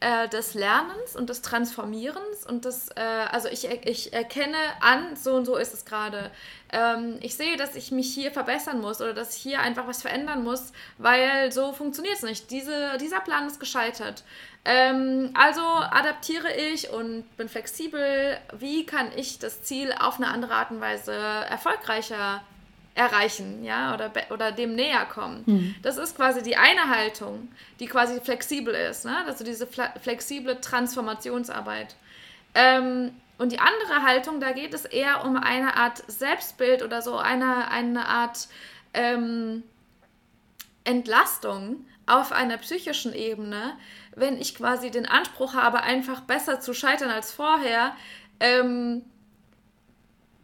äh, 0.00 0.28
des 0.28 0.54
Lernens 0.54 1.16
und 1.16 1.28
des 1.28 1.42
Transformierens 1.42 2.46
und 2.46 2.64
das, 2.64 2.88
äh, 2.90 3.00
also 3.32 3.48
ich, 3.48 3.68
ich 3.84 4.12
erkenne 4.12 4.56
an, 4.80 5.16
so 5.16 5.34
und 5.34 5.44
so 5.44 5.56
ist 5.56 5.74
es 5.74 5.84
gerade. 5.84 6.30
Ähm, 6.72 7.18
ich 7.20 7.36
sehe, 7.36 7.56
dass 7.56 7.74
ich 7.74 7.90
mich 7.90 8.14
hier 8.14 8.30
verbessern 8.30 8.80
muss 8.80 9.00
oder 9.00 9.12
dass 9.12 9.36
ich 9.36 9.42
hier 9.42 9.60
einfach 9.60 9.88
was 9.88 10.02
verändern 10.02 10.44
muss, 10.44 10.72
weil 10.98 11.50
so 11.50 11.72
funktioniert 11.72 12.14
es 12.14 12.22
nicht. 12.22 12.50
Diese, 12.50 12.96
dieser 12.98 13.20
Plan 13.20 13.48
ist 13.48 13.58
gescheitert. 13.58 14.22
Ähm, 14.64 15.30
also 15.34 15.62
adaptiere 15.62 16.54
ich 16.54 16.90
und 16.90 17.24
bin 17.36 17.48
flexibel. 17.48 18.38
Wie 18.52 18.86
kann 18.86 19.10
ich 19.16 19.40
das 19.40 19.62
Ziel 19.64 19.92
auf 19.98 20.18
eine 20.18 20.28
andere 20.28 20.54
Art 20.54 20.70
und 20.70 20.80
Weise 20.80 21.12
erfolgreicher 21.12 22.42
erreichen, 22.98 23.62
ja, 23.62 23.94
oder, 23.94 24.10
oder 24.30 24.50
dem 24.50 24.74
näher 24.74 25.06
kommen. 25.06 25.44
Mhm. 25.46 25.74
Das 25.82 25.98
ist 25.98 26.16
quasi 26.16 26.42
die 26.42 26.56
eine 26.56 26.88
Haltung, 26.88 27.48
die 27.78 27.86
quasi 27.86 28.20
flexibel 28.20 28.74
ist, 28.74 29.04
ne? 29.04 29.24
also 29.24 29.44
diese 29.44 29.68
flexible 29.68 30.60
Transformationsarbeit. 30.60 31.94
Ähm, 32.54 33.12
und 33.38 33.52
die 33.52 33.60
andere 33.60 34.02
Haltung, 34.02 34.40
da 34.40 34.50
geht 34.50 34.74
es 34.74 34.84
eher 34.84 35.24
um 35.24 35.36
eine 35.36 35.76
Art 35.76 36.02
Selbstbild 36.08 36.82
oder 36.82 37.00
so 37.00 37.16
eine, 37.16 37.70
eine 37.70 38.06
Art 38.08 38.48
ähm, 38.94 39.62
Entlastung 40.82 41.86
auf 42.06 42.32
einer 42.32 42.56
psychischen 42.56 43.14
Ebene, 43.14 43.76
wenn 44.16 44.40
ich 44.40 44.56
quasi 44.56 44.90
den 44.90 45.06
Anspruch 45.06 45.54
habe, 45.54 45.84
einfach 45.84 46.22
besser 46.22 46.58
zu 46.58 46.74
scheitern 46.74 47.10
als 47.10 47.30
vorher. 47.30 47.94
Ähm, 48.40 49.04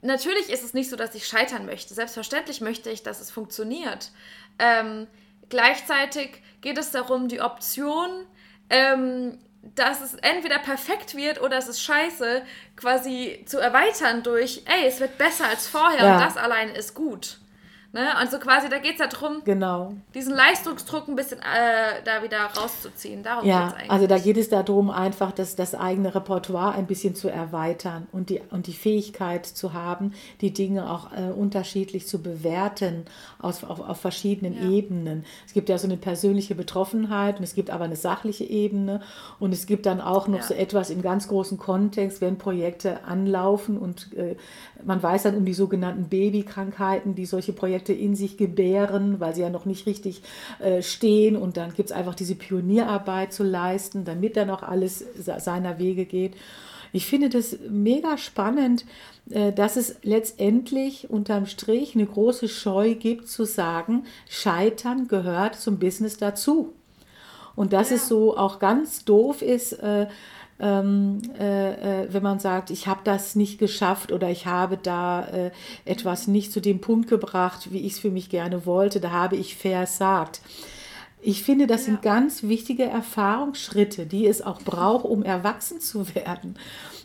natürlich 0.05 0.51
ist 0.51 0.63
es 0.63 0.75
nicht 0.75 0.91
so, 0.91 0.97
dass 0.97 1.15
ich 1.15 1.27
scheitern 1.27 1.67
möchte. 1.67 1.95
Selbstverständlich 1.95 2.61
möchte 2.61 2.91
ich, 2.91 3.03
dass 3.03 3.21
es 3.21 3.31
funktioniert. 3.31 4.11
Ähm, 4.59 5.07
gleichzeitig 5.49 6.43
geht 6.61 6.79
es 6.79 6.91
darum, 6.91 7.29
die 7.29 7.41
Option, 7.41 8.11
ähm, 8.71 9.39
dass 9.75 10.03
es 10.03 10.15
entweder 10.15 10.59
perfekt 10.59 11.17
wird 11.17 11.41
oder 11.41 11.57
es 11.57 11.69
ist 11.69 11.83
scheiße, 11.83 12.43
quasi 12.77 13.45
zu 13.47 13.59
erweitern 13.59 14.23
durch, 14.23 14.63
ey, 14.67 14.87
es 14.87 15.01
wird 15.01 15.17
besser 15.17 15.49
als 15.49 15.67
vorher 15.67 16.05
ja. 16.05 16.15
und 16.15 16.21
das 16.21 16.37
allein 16.37 16.69
ist 16.71 16.95
gut. 16.95 17.39
Ne? 17.95 18.09
Und 18.21 18.29
so 18.29 18.41
quasi, 18.41 18.69
da 18.69 18.79
geht 18.79 18.95
es 18.95 18.99
ja 18.99 19.07
darum, 19.07 19.43
genau. 19.45 19.93
diesen 20.17 20.35
Leistungsdruck 20.35 21.07
ein 21.07 21.15
bisschen 21.15 21.39
äh, 21.39 22.03
da 22.05 22.25
wieder 22.25 22.39
rauszuziehen. 22.41 23.23
Darum 23.23 23.49
ja, 23.49 23.67
geht's 23.67 23.75
eigentlich. 23.75 23.91
Also 23.93 24.07
da 24.09 24.19
geht 24.19 24.37
es 24.37 24.49
darum, 24.49 24.91
einfach 24.91 25.31
das, 25.31 25.55
das 25.55 25.77
eigene 25.77 26.13
Repertoire 26.13 26.75
ein 26.75 26.89
bisschen 26.89 27.15
zu 27.15 27.29
erweitern 27.29 28.09
und 28.11 28.31
die, 28.31 28.41
und 28.51 28.67
die 28.67 28.73
Fähigkeit 28.73 29.47
zu 29.47 29.75
haben, 29.75 30.13
die 30.41 30.53
Dinge 30.53 30.91
auch 30.91 31.13
äh, 31.13 31.31
unterschiedlich 31.31 32.09
zu 32.09 32.21
bewerten 32.21 33.05
aus, 33.39 33.63
auf, 33.63 33.79
auf 33.79 34.01
verschiedenen 34.01 34.55
ja. 34.55 34.77
Ebenen. 34.77 35.25
Es 35.47 35.53
gibt 35.53 35.69
ja 35.69 35.79
so 35.79 35.87
eine 35.87 35.97
persönliche 35.97 36.57
Betroffenheit 36.57 37.39
und 37.39 37.45
es 37.45 37.55
gibt 37.55 37.71
aber 37.71 37.85
eine 37.85 37.95
sachliche 37.95 38.43
Ebene 38.43 39.03
und 39.39 39.55
es 39.55 39.67
gibt 39.67 39.87
dann 39.87 40.01
auch 40.01 40.27
noch 40.27 40.41
ja. 40.41 40.45
so 40.45 40.55
etwas 40.55 40.91
im 40.91 41.01
ganz 41.01 41.29
großen 41.29 41.59
Kontext, 41.59 42.21
wenn 42.21 42.39
Projekte 42.39 43.05
anlaufen 43.05 43.79
und 43.79 44.13
äh, 44.15 44.35
man 44.85 45.01
weiß 45.01 45.23
dann 45.23 45.37
um 45.37 45.45
die 45.45 45.55
sogenannten 45.55 46.09
Babykrankheiten, 46.09 47.15
die 47.15 47.25
solche 47.25 47.53
Projekte 47.53 47.84
in 47.93 48.15
sich 48.17 48.37
gebären, 48.37 49.21
weil 49.21 49.35
sie 49.35 49.43
ja 49.43 49.51
noch 49.51 49.67
nicht 49.67 49.87
richtig 49.87 50.23
äh, 50.59 50.83
stehen. 50.83 51.37
Und 51.37 51.57
dann 51.57 51.75
gibt 51.75 51.91
es 51.91 51.97
einfach 51.97 52.15
diese 52.15 52.35
Pionierarbeit 52.35 53.33
zu 53.33 53.45
leisten, 53.45 54.05
damit 54.05 54.37
dann 54.37 54.51
auch 54.51 54.63
alles 54.63 55.05
seiner 55.19 55.79
Wege 55.79 56.05
geht. 56.05 56.35
Ich 56.93 57.07
finde 57.07 57.29
das 57.29 57.59
mega 57.69 58.17
spannend, 58.19 58.85
äh, 59.29 59.53
dass 59.53 59.77
es 59.77 59.97
letztendlich 60.03 61.11
unterm 61.11 61.47
Strich 61.47 61.95
eine 61.95 62.07
große 62.07 62.49
Scheu 62.49 62.95
gibt 62.95 63.29
zu 63.29 63.45
sagen, 63.45 64.05
Scheitern 64.29 65.09
gehört 65.09 65.57
zum 65.57 65.79
Business 65.79 66.19
dazu. 66.19 66.73
Und 67.57 67.73
dass 67.73 67.91
ja. 67.91 67.97
es 67.97 68.09
so 68.09 68.37
auch 68.37 68.59
ganz 68.61 69.05
doof 69.05 69.43
ist, 69.43 69.73
äh, 69.75 70.07
ähm, 70.61 71.21
äh, 71.39 72.03
äh, 72.03 72.13
wenn 72.13 72.23
man 72.23 72.39
sagt, 72.39 72.71
ich 72.71 72.87
habe 72.87 73.01
das 73.05 73.35
nicht 73.35 73.59
geschafft 73.59 74.13
oder 74.13 74.31
ich 74.31 74.47
habe 74.47 74.77
da 74.77 75.27
äh, 75.27 75.51
etwas 75.85 76.27
nicht 76.27 76.53
zu 76.53 76.61
dem 76.61 76.81
Punkt 76.81 77.09
gebracht, 77.09 77.73
wie 77.73 77.81
ich 77.81 77.95
es 77.95 77.99
für 77.99 78.11
mich 78.11 78.31
gerne 78.31 78.67
wollte, 78.67 79.01
da 79.01 79.11
habe 79.11 79.37
ich 79.37 79.57
versagt. 79.57 80.41
Ich 81.25 81.43
finde, 81.43 81.67
das 81.67 81.83
ja. 81.83 81.87
sind 81.87 82.03
ganz 82.03 82.43
wichtige 82.43 82.85
Erfahrungsschritte, 82.85 84.07
die 84.07 84.27
es 84.27 84.43
auch 84.43 84.61
braucht, 84.65 85.05
um 85.05 85.23
erwachsen 85.23 85.81
zu 85.81 86.15
werden 86.15 86.57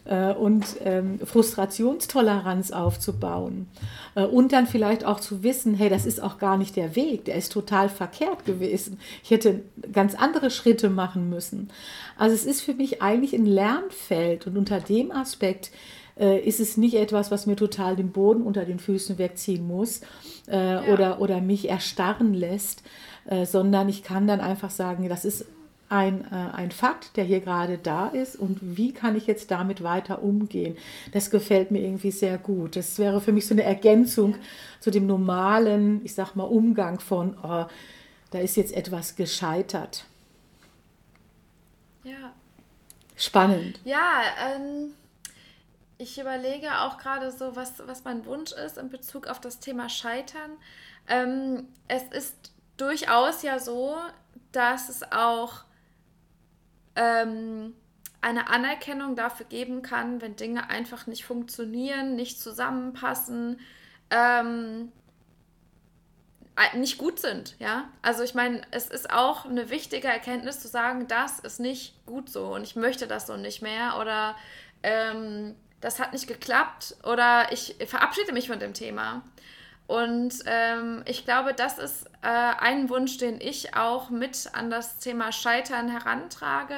äh, 0.06 0.34
und 0.34 0.66
ähm, 0.84 1.20
Frustrationstoleranz 1.24 2.72
aufzubauen 2.72 3.68
äh, 4.16 4.26
und 4.26 4.52
dann 4.52 4.68
vielleicht 4.68 5.06
auch 5.06 5.20
zu 5.20 5.44
wissen, 5.44 5.74
hey, 5.74 5.90
das 5.90 6.06
ist 6.06 6.22
auch 6.22 6.38
gar 6.38 6.58
nicht 6.58 6.76
der 6.76 6.96
Weg, 6.96 7.26
der 7.26 7.36
ist 7.36 7.52
total 7.52 7.88
verkehrt 7.88 8.46
gewesen. 8.46 9.00
Ich 9.24 9.32
hätte 9.32 9.62
ganz 9.92 10.16
andere 10.16 10.50
Schritte 10.50 10.90
machen 10.90 11.30
müssen. 11.30 11.70
Also 12.18 12.36
es 12.36 12.46
ist 12.46 12.62
für 12.62 12.74
mich 12.74 13.02
eigentlich 13.02 13.34
ein 13.34 13.46
Lernfeld 13.46 14.48
und 14.48 14.58
unter 14.58 14.80
dem 14.82 15.12
Aspekt 15.12 15.72
äh, 16.20 16.40
ist 16.40 16.60
es 16.60 16.76
nicht 16.76 16.96
etwas, 16.96 17.32
was 17.32 17.46
mir 17.46 17.56
total 17.56 17.96
den 17.96 18.12
Boden 18.12 18.42
unter 18.42 18.66
den 18.66 18.80
Füßen 18.80 19.18
wegziehen 19.18 19.66
muss 19.66 20.02
äh, 20.48 20.58
ja. 20.58 20.84
oder, 20.94 21.22
oder 21.22 21.40
mich 21.40 21.70
erstarren 21.70 22.34
lässt, 22.34 22.84
äh, 23.26 23.46
sondern 23.46 23.90
ich 23.90 24.04
kann 24.04 24.28
dann 24.28 24.42
einfach 24.42 24.70
sagen, 24.70 25.08
das 25.10 25.26
ist 25.26 25.46
ein, 25.90 26.24
äh, 26.32 26.56
ein 26.56 26.72
Fakt, 26.72 27.18
der 27.18 27.24
hier 27.24 27.42
gerade 27.42 27.78
da 27.78 28.08
ist 28.08 28.36
und 28.36 28.60
wie 28.62 28.94
kann 28.94 29.16
ich 29.16 29.26
jetzt 29.28 29.50
damit 29.52 29.84
weiter 29.84 30.22
umgehen. 30.22 30.78
Das 31.12 31.32
gefällt 31.32 31.72
mir 31.72 31.80
irgendwie 31.80 32.12
sehr 32.12 32.38
gut. 32.38 32.76
Das 32.76 33.00
wäre 33.00 33.22
für 33.22 33.32
mich 33.32 33.48
so 33.48 33.56
eine 33.56 33.64
Ergänzung 33.64 34.36
zu 34.80 34.92
dem 34.92 35.08
normalen, 35.08 36.06
ich 36.06 36.14
sag 36.14 36.36
mal, 36.36 36.44
Umgang 36.44 37.00
von, 37.00 37.36
oh, 37.44 37.66
da 38.32 38.40
ist 38.40 38.56
jetzt 38.56 38.74
etwas 38.74 39.16
gescheitert. 39.16 40.06
Ja. 42.04 42.34
Spannend. 43.16 43.80
Ja, 43.84 44.22
ähm, 44.56 44.94
ich 45.98 46.20
überlege 46.20 46.82
auch 46.82 46.98
gerade 46.98 47.32
so, 47.32 47.56
was, 47.56 47.74
was 47.86 48.04
mein 48.06 48.26
Wunsch 48.26 48.52
ist 48.54 48.78
in 48.78 48.90
Bezug 48.90 49.28
auf 49.28 49.42
das 49.42 49.60
Thema 49.60 49.90
Scheitern. 49.90 50.52
Ähm, 51.08 51.68
es 51.88 52.04
ist 52.04 52.52
durchaus 52.82 53.44
ja 53.44 53.60
so, 53.60 53.96
dass 54.52 54.90
es 54.90 55.12
auch 55.12 55.64
ähm, 56.96 57.74
eine 58.22 58.50
Anerkennung 58.50 59.16
dafür 59.16 59.46
geben 59.46 59.82
kann, 59.82 60.22
wenn 60.22 60.36
Dinge 60.36 60.70
einfach 60.70 61.08
nicht 61.08 61.26
funktionieren, 61.26 62.16
nicht 62.16 62.42
zusammenpassen, 62.42 63.60
ähm, 64.10 64.92
nicht 66.76 66.98
gut 66.98 67.20
sind, 67.20 67.56
ja. 67.60 67.88
Also 68.02 68.24
ich 68.24 68.34
meine, 68.34 68.62
es 68.72 68.88
ist 68.88 69.12
auch 69.12 69.46
eine 69.46 69.70
wichtige 69.70 70.10
Erkenntnis 70.10 70.60
zu 70.60 70.68
sagen, 70.68 71.08
das 71.08 71.40
ist 71.40 71.60
nicht 71.60 72.06
gut 72.06 72.30
so 72.30 72.54
und 72.54 72.64
ich 72.64 72.76
möchte 72.76 73.08
das 73.08 73.28
so 73.28 73.38
nicht 73.38 73.62
mehr 73.62 73.98
oder 73.98 74.36
ähm, 74.84 75.56
das 75.80 76.00
hat 76.00 76.12
nicht 76.12 76.28
geklappt 76.28 76.98
oder 77.04 77.52
ich 77.54 77.76
verabschiede 77.88 78.34
mich 78.34 78.50
von 78.50 78.60
dem 78.60 78.74
Thema. 78.74 79.24
Und 79.90 80.36
ähm, 80.46 81.02
ich 81.08 81.26
glaube, 81.26 81.56
das 81.56 81.80
ist 81.80 82.06
äh, 82.22 82.28
ein 82.28 82.90
Wunsch, 82.90 83.18
den 83.18 83.42
ich 83.42 83.76
auch 83.76 84.12
mit 84.12 84.52
an 84.54 84.70
das 84.70 85.00
Thema 85.00 85.32
Scheitern 85.32 85.90
herantrage, 85.90 86.76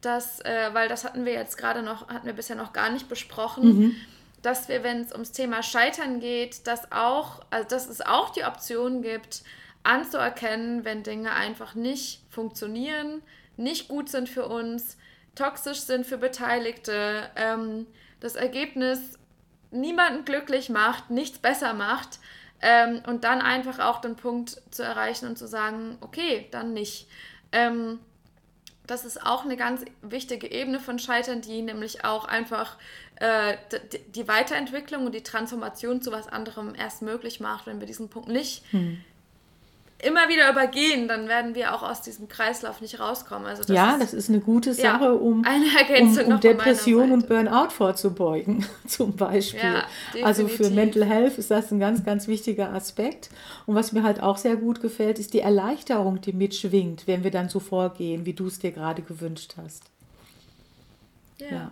dass, 0.00 0.40
äh, 0.46 0.70
weil 0.72 0.88
das 0.88 1.04
hatten 1.04 1.26
wir 1.26 1.34
jetzt 1.34 1.58
gerade 1.58 1.82
noch, 1.82 2.08
hatten 2.08 2.24
wir 2.24 2.32
bisher 2.32 2.56
noch 2.56 2.72
gar 2.72 2.88
nicht 2.88 3.06
besprochen, 3.06 3.78
mhm. 3.78 3.96
dass 4.40 4.70
wir, 4.70 4.82
wenn 4.82 5.02
es 5.02 5.12
ums 5.12 5.32
Thema 5.32 5.62
Scheitern 5.62 6.20
geht, 6.20 6.66
dass 6.66 6.90
auch, 6.90 7.42
also 7.50 7.68
dass 7.68 7.86
es 7.86 8.00
auch 8.00 8.30
die 8.30 8.44
Option 8.44 9.02
gibt, 9.02 9.42
anzuerkennen, 9.82 10.86
wenn 10.86 11.02
Dinge 11.02 11.32
einfach 11.32 11.74
nicht 11.74 12.22
funktionieren, 12.30 13.20
nicht 13.58 13.88
gut 13.88 14.08
sind 14.08 14.26
für 14.26 14.46
uns, 14.46 14.96
toxisch 15.34 15.80
sind 15.80 16.06
für 16.06 16.16
Beteiligte, 16.16 17.28
ähm, 17.36 17.86
das 18.20 18.36
Ergebnis 18.36 19.18
niemanden 19.70 20.24
glücklich 20.24 20.70
macht, 20.70 21.10
nichts 21.10 21.38
besser 21.38 21.74
macht 21.74 22.20
ähm, 22.60 23.02
und 23.06 23.24
dann 23.24 23.40
einfach 23.40 23.78
auch 23.78 24.00
den 24.00 24.16
Punkt 24.16 24.60
zu 24.70 24.82
erreichen 24.82 25.28
und 25.28 25.38
zu 25.38 25.46
sagen, 25.46 25.98
okay, 26.00 26.46
dann 26.50 26.72
nicht. 26.72 27.08
Ähm, 27.52 28.00
das 28.86 29.04
ist 29.04 29.24
auch 29.24 29.44
eine 29.44 29.58
ganz 29.58 29.84
wichtige 30.00 30.50
Ebene 30.50 30.80
von 30.80 30.98
Scheitern, 30.98 31.42
die 31.42 31.60
nämlich 31.60 32.06
auch 32.06 32.24
einfach 32.24 32.78
äh, 33.16 33.58
die 34.14 34.26
Weiterentwicklung 34.28 35.04
und 35.04 35.14
die 35.14 35.22
Transformation 35.22 36.00
zu 36.00 36.10
was 36.10 36.26
anderem 36.26 36.74
erst 36.74 37.02
möglich 37.02 37.38
macht, 37.38 37.66
wenn 37.66 37.80
wir 37.80 37.86
diesen 37.86 38.08
Punkt 38.08 38.28
nicht 38.28 38.64
hm 38.70 39.02
immer 40.00 40.28
wieder 40.28 40.50
übergehen, 40.50 41.08
dann 41.08 41.28
werden 41.28 41.54
wir 41.54 41.74
auch 41.74 41.82
aus 41.82 42.02
diesem 42.02 42.28
Kreislauf 42.28 42.80
nicht 42.80 43.00
rauskommen. 43.00 43.46
Also 43.46 43.64
das 43.64 43.74
ja, 43.74 43.92
ist, 43.92 44.02
das 44.02 44.14
ist 44.14 44.28
eine 44.28 44.40
gute 44.40 44.72
Sache, 44.72 45.04
ja, 45.04 45.10
um, 45.10 45.44
um, 45.44 46.18
um 46.26 46.40
Depression 46.40 47.10
und 47.10 47.28
Burnout 47.28 47.70
vorzubeugen, 47.70 48.64
zum 48.86 49.16
Beispiel. 49.16 49.60
Ja, 49.60 50.24
also 50.24 50.46
für 50.46 50.70
Mental 50.70 51.04
Health 51.04 51.38
ist 51.38 51.50
das 51.50 51.72
ein 51.72 51.80
ganz, 51.80 52.04
ganz 52.04 52.28
wichtiger 52.28 52.72
Aspekt. 52.72 53.30
Und 53.66 53.74
was 53.74 53.92
mir 53.92 54.04
halt 54.04 54.22
auch 54.22 54.38
sehr 54.38 54.56
gut 54.56 54.80
gefällt, 54.80 55.18
ist 55.18 55.34
die 55.34 55.40
Erleichterung, 55.40 56.20
die 56.20 56.32
mitschwingt, 56.32 57.06
wenn 57.06 57.24
wir 57.24 57.32
dann 57.32 57.48
so 57.48 57.58
vorgehen, 57.58 58.24
wie 58.24 58.34
du 58.34 58.46
es 58.46 58.60
dir 58.60 58.70
gerade 58.70 59.02
gewünscht 59.02 59.54
hast. 59.56 59.84
ja. 61.38 61.46
ja. 61.50 61.70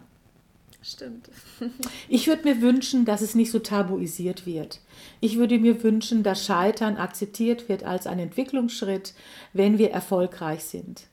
Stimmt. 0.89 1.29
ich 2.09 2.29
würde 2.29 2.45
mir 2.45 2.61
wünschen, 2.63 3.05
dass 3.05 3.21
es 3.21 3.35
nicht 3.35 3.51
so 3.51 3.59
tabuisiert 3.59 4.47
wird. 4.47 4.81
Ich 5.21 5.37
würde 5.37 5.59
mir 5.59 5.83
wünschen, 5.83 6.23
dass 6.23 6.45
Scheitern 6.45 6.97
akzeptiert 6.97 7.69
wird 7.69 7.83
als 7.83 8.07
ein 8.07 8.21
Entwicklungsschritt, 8.21 9.13
wenn 9.53 9.79
wir 9.79 9.91
erfolgreich 9.91 10.63
sind. 10.63 11.09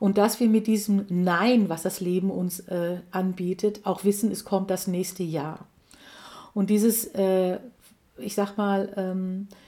Und 0.00 0.18
dass 0.18 0.40
wir 0.40 0.48
mit 0.48 0.66
diesem 0.66 1.06
Nein, 1.08 1.68
was 1.68 1.82
das 1.82 2.00
Leben 2.00 2.32
uns 2.32 2.58
äh, 2.60 2.98
anbietet, 3.12 3.86
auch 3.86 4.02
wissen, 4.02 4.32
es 4.32 4.44
kommt 4.44 4.70
das 4.70 4.88
nächste 4.88 5.22
Jahr. 5.22 5.68
Und 6.52 6.68
dieses, 6.68 7.06
äh, 7.14 7.60
ich 8.18 8.34
sag 8.34 8.56
mal, 8.56 8.92
ähm, 8.96 9.46
äh, 9.52 9.65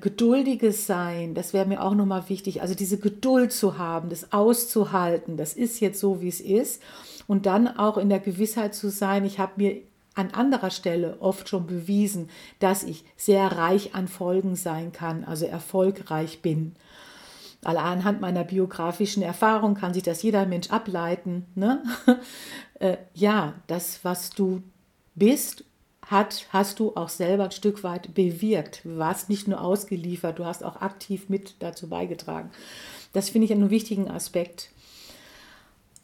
geduldiges 0.00 0.86
Sein, 0.86 1.34
das 1.34 1.52
wäre 1.52 1.66
mir 1.66 1.82
auch 1.82 1.94
nochmal 1.94 2.28
wichtig. 2.28 2.62
Also 2.62 2.74
diese 2.74 2.98
Geduld 2.98 3.52
zu 3.52 3.78
haben, 3.78 4.08
das 4.08 4.32
auszuhalten, 4.32 5.36
das 5.36 5.54
ist 5.54 5.80
jetzt 5.80 6.00
so, 6.00 6.20
wie 6.20 6.28
es 6.28 6.40
ist 6.40 6.82
und 7.28 7.46
dann 7.46 7.68
auch 7.68 7.96
in 7.96 8.08
der 8.08 8.18
Gewissheit 8.18 8.74
zu 8.74 8.90
sein, 8.90 9.24
ich 9.24 9.38
habe 9.38 9.52
mir 9.56 9.76
an 10.18 10.32
anderer 10.32 10.70
Stelle 10.70 11.18
oft 11.20 11.48
schon 11.48 11.66
bewiesen, 11.66 12.28
dass 12.58 12.82
ich 12.82 13.04
sehr 13.16 13.52
reich 13.52 13.94
an 13.94 14.08
Folgen 14.08 14.56
sein 14.56 14.90
kann, 14.90 15.22
also 15.22 15.46
erfolgreich 15.46 16.42
bin. 16.42 16.74
Alle 17.64 17.80
anhand 17.80 18.20
meiner 18.20 18.44
biografischen 18.44 19.22
Erfahrung 19.22 19.74
kann 19.74 19.94
sich 19.94 20.02
das 20.02 20.22
jeder 20.22 20.46
Mensch 20.46 20.70
ableiten. 20.70 21.46
Ne? 21.54 21.82
äh, 22.80 22.96
ja, 23.14 23.54
das, 23.68 24.00
was 24.04 24.30
du 24.30 24.62
bist, 25.14 25.64
hat, 26.08 26.46
hast 26.50 26.80
du 26.80 26.92
auch 26.96 27.08
selber 27.08 27.44
ein 27.44 27.50
Stück 27.50 27.84
weit 27.84 28.14
bewirkt. 28.14 28.84
Du 28.84 28.98
warst 28.98 29.28
nicht 29.28 29.46
nur 29.46 29.60
ausgeliefert, 29.60 30.38
du 30.38 30.44
hast 30.44 30.64
auch 30.64 30.80
aktiv 30.80 31.28
mit 31.28 31.54
dazu 31.60 31.88
beigetragen. 31.88 32.50
Das 33.12 33.30
finde 33.30 33.46
ich 33.46 33.52
einen 33.52 33.70
wichtigen 33.70 34.10
Aspekt. 34.10 34.70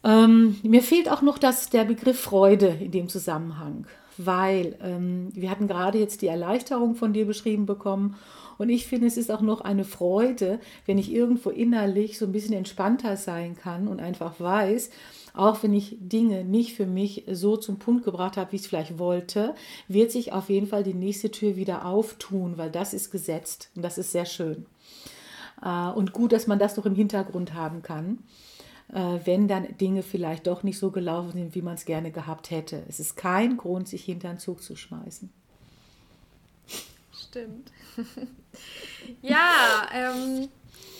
Ähm, 0.03 0.57
mir 0.63 0.83
fehlt 0.83 1.09
auch 1.09 1.21
noch 1.21 1.39
das, 1.39 1.69
der 1.69 1.83
Begriff 1.83 2.19
Freude 2.19 2.67
in 2.67 2.91
dem 2.91 3.09
Zusammenhang, 3.09 3.87
weil 4.17 4.77
ähm, 4.83 5.29
wir 5.33 5.49
hatten 5.49 5.67
gerade 5.67 5.97
jetzt 5.97 6.21
die 6.21 6.27
Erleichterung 6.27 6.95
von 6.95 7.11
dir 7.11 7.25
beschrieben 7.25 7.65
bekommen 7.65 8.15
und 8.57 8.69
ich 8.69 8.85
finde, 8.87 9.07
es 9.07 9.17
ist 9.17 9.31
auch 9.31 9.41
noch 9.41 9.61
eine 9.61 9.83
Freude, 9.83 10.59
wenn 10.85 10.97
ich 10.97 11.11
irgendwo 11.11 11.49
innerlich 11.49 12.17
so 12.17 12.25
ein 12.25 12.31
bisschen 12.31 12.53
entspannter 12.53 13.17
sein 13.17 13.55
kann 13.55 13.87
und 13.87 13.99
einfach 13.99 14.39
weiß, 14.39 14.91
auch 15.35 15.63
wenn 15.63 15.73
ich 15.73 15.97
Dinge 15.99 16.43
nicht 16.43 16.75
für 16.75 16.85
mich 16.85 17.23
so 17.31 17.57
zum 17.57 17.77
Punkt 17.77 18.05
gebracht 18.05 18.37
habe, 18.37 18.51
wie 18.51 18.55
ich 18.57 18.63
es 18.63 18.67
vielleicht 18.67 18.99
wollte, 18.99 19.55
wird 19.87 20.11
sich 20.11 20.33
auf 20.33 20.49
jeden 20.49 20.67
Fall 20.67 20.83
die 20.83 20.93
nächste 20.93 21.31
Tür 21.31 21.55
wieder 21.55 21.85
auftun, 21.85 22.57
weil 22.57 22.71
das 22.71 22.93
ist 22.93 23.11
gesetzt 23.11 23.69
und 23.75 23.81
das 23.81 23.97
ist 23.97 24.11
sehr 24.11 24.25
schön. 24.25 24.65
Äh, 25.61 25.89
und 25.89 26.13
gut, 26.13 26.31
dass 26.31 26.47
man 26.47 26.59
das 26.59 26.77
noch 26.77 26.85
im 26.85 26.95
Hintergrund 26.95 27.53
haben 27.53 27.81
kann 27.81 28.19
äh, 28.93 29.19
wenn 29.25 29.47
dann 29.47 29.77
Dinge 29.77 30.03
vielleicht 30.03 30.47
doch 30.47 30.63
nicht 30.63 30.77
so 30.77 30.91
gelaufen 30.91 31.31
sind, 31.33 31.55
wie 31.55 31.61
man 31.61 31.75
es 31.75 31.85
gerne 31.85 32.11
gehabt 32.11 32.51
hätte. 32.51 32.83
Es 32.87 32.99
ist 32.99 33.15
kein 33.15 33.57
Grund, 33.57 33.87
sich 33.87 34.03
hinter 34.03 34.29
den 34.29 34.39
Zug 34.39 34.61
zu 34.61 34.75
schmeißen. 34.75 35.31
Stimmt. 37.17 37.71
ja, 39.21 39.87
ähm, 39.93 40.49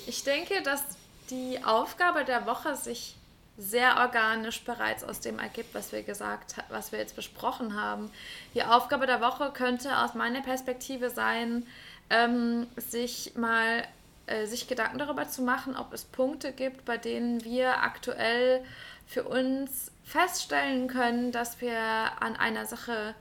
ich 0.08 0.24
denke, 0.24 0.62
dass 0.64 0.84
die 1.30 1.64
Aufgabe 1.64 2.26
der 2.26 2.46
Woche 2.46 2.76
sich 2.76 3.16
sehr 3.58 3.98
organisch 3.98 4.64
bereits 4.64 5.04
aus 5.04 5.22
dem 5.22 5.40
ergibt, 5.40 5.74
was 5.74 5.92
wir 5.92 6.04
gesagt, 6.04 6.56
was 6.70 6.92
wir 6.92 7.00
jetzt 7.00 7.16
besprochen 7.16 7.82
haben. 7.82 8.12
Die 8.54 8.64
Aufgabe 8.64 9.08
der 9.08 9.22
Woche 9.22 9.52
könnte 9.52 9.98
aus 9.98 10.14
meiner 10.14 10.42
Perspektive 10.42 11.10
sein, 11.10 11.66
ähm, 12.10 12.68
sich 12.76 13.34
mal 13.36 13.84
äh, 14.28 14.46
sich 14.46 14.68
Gedanken 14.68 14.98
darüber 14.98 15.28
zu 15.28 15.42
machen, 15.42 15.76
ob 15.76 15.94
es 15.94 16.04
Punkte 16.04 16.52
gibt, 16.52 16.86
bei 16.86 16.98
denen 16.98 17.44
wir 17.44 17.84
aktuell 17.84 18.64
für 19.08 19.24
uns 19.24 19.92
feststellen 20.04 20.88
können, 20.88 21.32
dass 21.32 21.62
wir 21.62 21.80
an 22.20 22.36
einer 22.36 22.66
Sache 22.66 23.16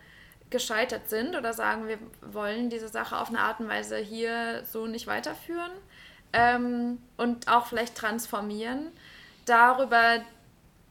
gescheitert 0.50 1.08
sind 1.08 1.36
oder 1.36 1.52
sagen, 1.52 1.88
wir 1.88 1.98
wollen 2.22 2.70
diese 2.70 2.88
Sache 2.88 3.18
auf 3.18 3.28
eine 3.28 3.40
Art 3.40 3.60
und 3.60 3.68
Weise 3.68 3.96
hier 3.98 4.64
so 4.64 4.86
nicht 4.86 5.06
weiterführen 5.06 5.72
ähm, 6.32 6.98
und 7.16 7.48
auch 7.48 7.66
vielleicht 7.66 7.96
transformieren. 7.96 8.90
Darüber 9.46 10.20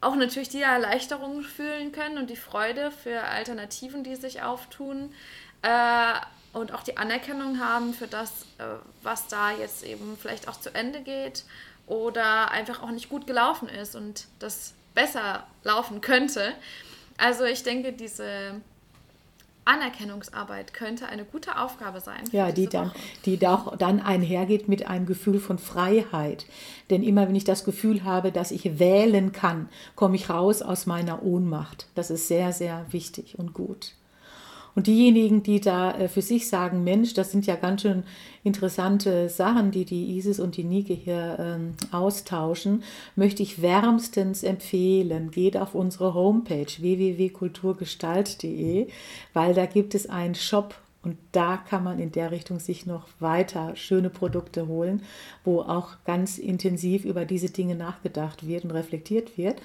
auch 0.00 0.16
natürlich 0.16 0.48
die 0.48 0.62
Erleichterung 0.62 1.42
fühlen 1.42 1.92
können 1.92 2.18
und 2.18 2.28
die 2.28 2.36
Freude 2.36 2.90
für 2.90 3.22
Alternativen, 3.22 4.04
die 4.04 4.16
sich 4.16 4.42
auftun. 4.42 5.12
Äh, 5.62 6.14
und 6.52 6.72
auch 6.72 6.82
die 6.82 6.96
Anerkennung 6.96 7.58
haben 7.58 7.94
für 7.94 8.06
das, 8.06 8.30
äh, 8.58 8.64
was 9.02 9.26
da 9.28 9.50
jetzt 9.50 9.82
eben 9.82 10.16
vielleicht 10.16 10.48
auch 10.48 10.60
zu 10.60 10.72
Ende 10.74 11.00
geht 11.00 11.44
oder 11.86 12.50
einfach 12.50 12.82
auch 12.82 12.90
nicht 12.90 13.08
gut 13.08 13.26
gelaufen 13.26 13.68
ist 13.68 13.96
und 13.96 14.26
das 14.38 14.74
besser 14.94 15.46
laufen 15.64 16.00
könnte. 16.00 16.52
Also 17.18 17.44
ich 17.44 17.62
denke, 17.62 17.92
diese 17.92 18.60
Anerkennungsarbeit 19.64 20.74
könnte 20.74 21.06
eine 21.06 21.24
gute 21.24 21.58
Aufgabe 21.58 22.00
sein. 22.00 22.24
Ja, 22.32 22.52
die 22.52 22.66
dann, 22.66 22.92
die 23.24 23.44
auch 23.46 23.76
dann 23.76 24.00
einhergeht 24.00 24.68
mit 24.68 24.86
einem 24.86 25.06
Gefühl 25.06 25.40
von 25.40 25.58
Freiheit. 25.58 26.46
Denn 26.90 27.02
immer 27.02 27.28
wenn 27.28 27.34
ich 27.34 27.44
das 27.44 27.64
Gefühl 27.64 28.04
habe, 28.04 28.32
dass 28.32 28.50
ich 28.50 28.78
wählen 28.78 29.32
kann, 29.32 29.68
komme 29.94 30.16
ich 30.16 30.28
raus 30.30 30.62
aus 30.62 30.86
meiner 30.86 31.22
Ohnmacht. 31.22 31.86
Das 31.94 32.10
ist 32.10 32.28
sehr, 32.28 32.52
sehr 32.52 32.86
wichtig 32.90 33.38
und 33.38 33.54
gut. 33.54 33.92
Und 34.74 34.88
diejenigen, 34.88 35.42
die 35.42 35.60
da 35.60 35.92
äh, 35.92 36.08
für 36.08 36.22
sich 36.22 36.48
sagen, 36.48 36.84
Mensch, 36.84 37.12
das 37.14 37.30
sind 37.30 37.46
ja 37.46 37.56
ganz 37.56 37.82
schön 37.82 38.02
interessante 38.42 39.28
Sachen, 39.28 39.70
die 39.70 39.84
die 39.84 40.16
Isis 40.16 40.40
und 40.40 40.56
die 40.56 40.64
Nike 40.64 40.94
hier 40.94 41.36
ähm, 41.38 41.74
austauschen, 41.92 42.82
möchte 43.14 43.42
ich 43.42 43.60
wärmstens 43.62 44.42
empfehlen. 44.42 45.30
Geht 45.30 45.56
auf 45.56 45.74
unsere 45.74 46.14
Homepage 46.14 46.66
www.kulturgestalt.de, 46.66 48.88
weil 49.32 49.54
da 49.54 49.66
gibt 49.66 49.94
es 49.94 50.10
einen 50.10 50.34
Shop 50.34 50.74
und 51.04 51.18
da 51.32 51.58
kann 51.58 51.84
man 51.84 51.98
in 51.98 52.12
der 52.12 52.30
Richtung 52.30 52.58
sich 52.58 52.86
noch 52.86 53.06
weiter 53.20 53.76
schöne 53.76 54.08
Produkte 54.08 54.66
holen, 54.66 55.02
wo 55.44 55.60
auch 55.60 55.96
ganz 56.04 56.38
intensiv 56.38 57.04
über 57.04 57.26
diese 57.26 57.50
Dinge 57.50 57.74
nachgedacht 57.74 58.46
wird 58.46 58.64
und 58.64 58.70
reflektiert 58.70 59.36
wird. 59.36 59.60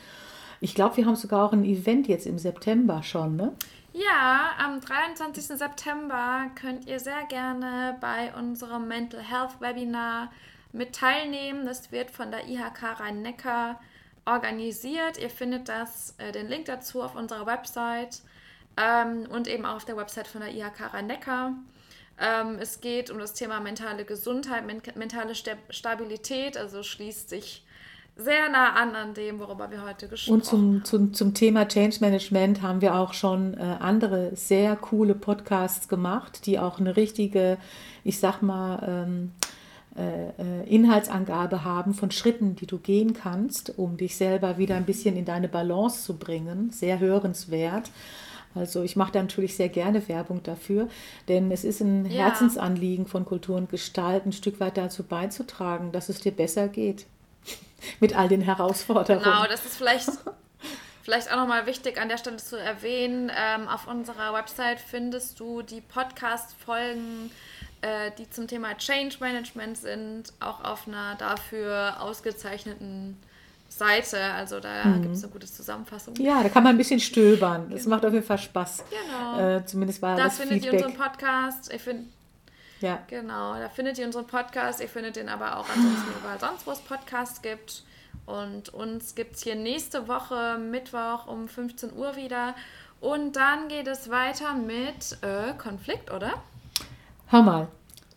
Ich 0.61 0.75
glaube, 0.75 0.97
wir 0.97 1.05
haben 1.05 1.15
sogar 1.15 1.45
auch 1.45 1.53
ein 1.53 1.63
Event 1.63 2.07
jetzt 2.07 2.27
im 2.27 2.37
September 2.37 3.01
schon, 3.03 3.35
ne? 3.35 3.55
Ja, 3.93 4.51
am 4.59 4.81
23. 4.81 5.43
September 5.43 6.45
könnt 6.55 6.85
ihr 6.85 6.99
sehr 6.99 7.25
gerne 7.27 7.97
bei 7.99 8.33
unserem 8.37 8.87
Mental 8.87 9.21
Health 9.21 9.59
Webinar 9.59 10.31
mit 10.71 10.93
teilnehmen. 10.93 11.65
Das 11.65 11.91
wird 11.91 12.11
von 12.11 12.29
der 12.29 12.47
IHK 12.47 12.99
Rhein-Neckar 12.99 13.79
organisiert. 14.25 15.17
Ihr 15.17 15.29
findet 15.29 15.69
das, 15.69 16.13
äh, 16.19 16.31
den 16.31 16.47
Link 16.47 16.65
dazu 16.65 17.01
auf 17.01 17.15
unserer 17.15 17.45
Website 17.45 18.21
ähm, 18.77 19.27
und 19.31 19.47
eben 19.47 19.65
auch 19.65 19.77
auf 19.77 19.85
der 19.85 19.97
Website 19.97 20.27
von 20.27 20.41
der 20.41 20.53
IHK 20.53 20.93
Rhein-Neckar. 20.93 21.53
Ähm, 22.19 22.57
es 22.59 22.81
geht 22.81 23.09
um 23.09 23.17
das 23.17 23.33
Thema 23.33 23.59
mentale 23.59 24.05
Gesundheit, 24.05 24.65
men 24.65 24.81
mentale 24.95 25.33
Stabilität, 25.35 26.57
also 26.57 26.83
schließt 26.83 27.29
sich 27.29 27.65
sehr 28.19 28.49
nah 28.49 28.73
an 28.73 28.95
an 28.95 29.13
dem, 29.13 29.39
worüber 29.39 29.71
wir 29.71 29.83
heute 29.83 30.07
gesprochen 30.07 30.31
haben. 30.31 30.39
Und 30.39 30.45
zum, 30.45 30.83
zum, 30.83 31.13
zum 31.13 31.33
Thema 31.33 31.67
Change 31.67 31.97
Management 32.01 32.61
haben 32.61 32.81
wir 32.81 32.95
auch 32.95 33.13
schon 33.13 33.53
äh, 33.55 33.61
andere 33.79 34.35
sehr 34.35 34.75
coole 34.75 35.15
Podcasts 35.15 35.87
gemacht, 35.87 36.45
die 36.45 36.59
auch 36.59 36.79
eine 36.79 36.95
richtige, 36.97 37.57
ich 38.03 38.19
sag 38.19 38.41
mal, 38.41 39.05
ähm, 39.07 39.31
äh, 39.97 40.29
äh, 40.37 40.67
Inhaltsangabe 40.67 41.63
haben 41.63 41.93
von 41.93 42.11
Schritten, 42.11 42.55
die 42.55 42.67
du 42.67 42.77
gehen 42.77 43.13
kannst, 43.13 43.77
um 43.77 43.97
dich 43.97 44.15
selber 44.17 44.57
wieder 44.57 44.75
ein 44.75 44.85
bisschen 44.85 45.15
in 45.15 45.25
deine 45.25 45.47
Balance 45.47 46.03
zu 46.03 46.17
bringen. 46.17 46.69
Sehr 46.71 46.99
hörenswert. 46.99 47.89
Also 48.55 48.83
ich 48.83 48.95
mache 48.95 49.11
da 49.11 49.21
natürlich 49.21 49.55
sehr 49.55 49.69
gerne 49.69 50.07
Werbung 50.07 50.41
dafür, 50.43 50.89
denn 51.27 51.51
es 51.51 51.63
ist 51.63 51.81
ein. 51.81 52.05
Herzensanliegen 52.05 53.05
von 53.05 53.25
Kultur 53.25 53.55
und 53.57 53.69
Gestalt, 53.69 54.25
ein 54.25 54.31
Stück 54.31 54.59
weit 54.59 54.77
dazu 54.77 55.03
beizutragen, 55.03 55.91
dass 55.91 56.09
es 56.09 56.19
dir 56.19 56.31
besser 56.31 56.67
geht. 56.67 57.05
Mit 57.99 58.15
all 58.15 58.27
den 58.27 58.41
Herausforderungen. 58.41 59.23
Genau, 59.23 59.45
das 59.47 59.65
ist 59.65 59.77
vielleicht, 59.77 60.09
vielleicht 61.03 61.31
auch 61.31 61.37
nochmal 61.37 61.65
wichtig 61.65 61.99
an 61.99 62.09
der 62.09 62.17
Stelle 62.17 62.37
zu 62.37 62.57
erwähnen. 62.57 63.31
Ähm, 63.35 63.67
auf 63.67 63.87
unserer 63.87 64.33
Website 64.33 64.79
findest 64.79 65.39
du 65.39 65.61
die 65.61 65.81
Podcast-Folgen, 65.81 67.31
äh, 67.81 68.11
die 68.17 68.29
zum 68.29 68.47
Thema 68.47 68.77
Change 68.77 69.17
Management 69.19 69.77
sind, 69.77 70.33
auch 70.39 70.63
auf 70.63 70.87
einer 70.87 71.15
dafür 71.15 72.01
ausgezeichneten 72.01 73.17
Seite. 73.69 74.19
Also 74.19 74.59
da 74.59 74.85
mhm. 74.85 75.03
gibt 75.03 75.15
es 75.15 75.23
eine 75.23 75.31
gute 75.31 75.47
Zusammenfassung. 75.47 76.15
Ja, 76.15 76.43
da 76.43 76.49
kann 76.49 76.63
man 76.63 76.75
ein 76.75 76.77
bisschen 76.77 76.99
stöbern. 76.99 77.69
Das 77.69 77.83
genau. 77.83 77.95
macht 77.95 78.05
auf 78.05 78.13
jeden 78.13 78.25
Fall 78.25 78.37
Spaß. 78.37 78.83
Genau. 78.89 79.57
Äh, 79.57 79.65
zumindest 79.65 80.01
war 80.01 80.15
da 80.15 80.25
das 80.25 80.37
findet 80.37 80.63
Feedback. 80.63 80.81
ihr 80.81 80.87
unseren 80.87 81.01
Podcast. 81.01 81.73
Ich 81.73 81.81
finde 81.81 82.05
ja. 82.79 82.99
Genau, 83.07 83.55
da 83.55 83.69
findet 83.69 83.97
ihr 83.97 84.05
unseren 84.05 84.27
Podcast. 84.27 84.81
Ihr 84.81 84.89
findet 84.89 85.15
den 85.15 85.29
aber 85.29 85.57
auch 85.57 85.67
ansonsten 85.69 86.11
überall 86.19 86.39
sonst, 86.39 86.65
wo 86.65 86.71
es 86.71 86.79
Podcasts 86.79 87.41
gibt. 87.41 87.83
Und 88.25 88.69
uns 88.69 89.15
gibt 89.15 89.35
es 89.35 89.43
hier 89.43 89.55
nächste 89.55 90.07
Woche, 90.07 90.57
Mittwoch 90.57 91.27
um 91.27 91.47
15 91.47 91.93
Uhr 91.93 92.15
wieder. 92.15 92.55
Und 93.01 93.35
dann 93.35 93.67
geht 93.69 93.87
es 93.87 94.09
weiter 94.09 94.53
mit 94.53 95.17
äh, 95.21 95.53
Konflikt, 95.57 96.11
oder? 96.11 96.33
Hör 97.27 97.41
mal. 97.41 97.67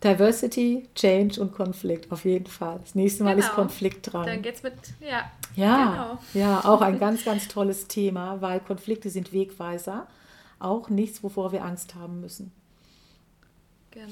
Diversity, 0.03 0.89
Change 0.95 1.39
und 1.39 1.53
Konflikt, 1.53 2.11
auf 2.11 2.25
jeden 2.25 2.47
Fall. 2.47 2.79
Das 2.81 2.93
nächste 2.93 3.23
Mal 3.23 3.35
genau. 3.35 3.47
ist 3.47 3.53
Konflikt 3.53 4.11
dran. 4.11 4.25
Dann 4.25 4.41
geht's 4.41 4.61
mit, 4.61 4.73
ja. 4.99 5.31
Ja, 5.55 6.17
genau. 6.33 6.45
ja, 6.45 6.65
auch 6.65 6.81
ein 6.81 6.99
ganz, 6.99 7.23
ganz 7.23 7.47
tolles 7.47 7.87
Thema, 7.87 8.41
weil 8.41 8.59
Konflikte 8.59 9.09
sind 9.09 9.31
Wegweiser. 9.31 10.07
Auch 10.59 10.89
nichts, 10.89 11.23
wovor 11.23 11.53
wir 11.53 11.63
Angst 11.63 11.95
haben 11.95 12.19
müssen. 12.19 12.51
Genau. 13.93 14.07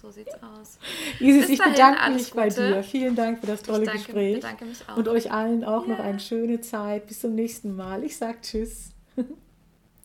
So 0.00 0.10
sieht's 0.10 0.32
aus. 0.34 0.78
Isis, 1.18 1.48
ich 1.48 1.58
bedanke 1.58 2.12
mich 2.12 2.32
bei 2.32 2.48
dir. 2.48 2.84
Vielen 2.84 3.16
Dank 3.16 3.40
für 3.40 3.46
das 3.46 3.62
tolle 3.62 3.80
ich 3.80 3.86
danke, 3.86 4.04
Gespräch. 4.04 4.36
Bedanke 4.36 4.66
mich 4.66 4.88
auch. 4.88 4.96
Und 4.96 5.08
euch 5.08 5.32
allen 5.32 5.64
auch 5.64 5.84
yeah. 5.86 5.96
noch 5.96 6.04
eine 6.04 6.20
schöne 6.20 6.60
Zeit. 6.60 7.08
Bis 7.08 7.18
zum 7.20 7.34
nächsten 7.34 7.74
Mal. 7.74 8.04
Ich 8.04 8.16
sage 8.16 8.38
Tschüss. 8.40 8.90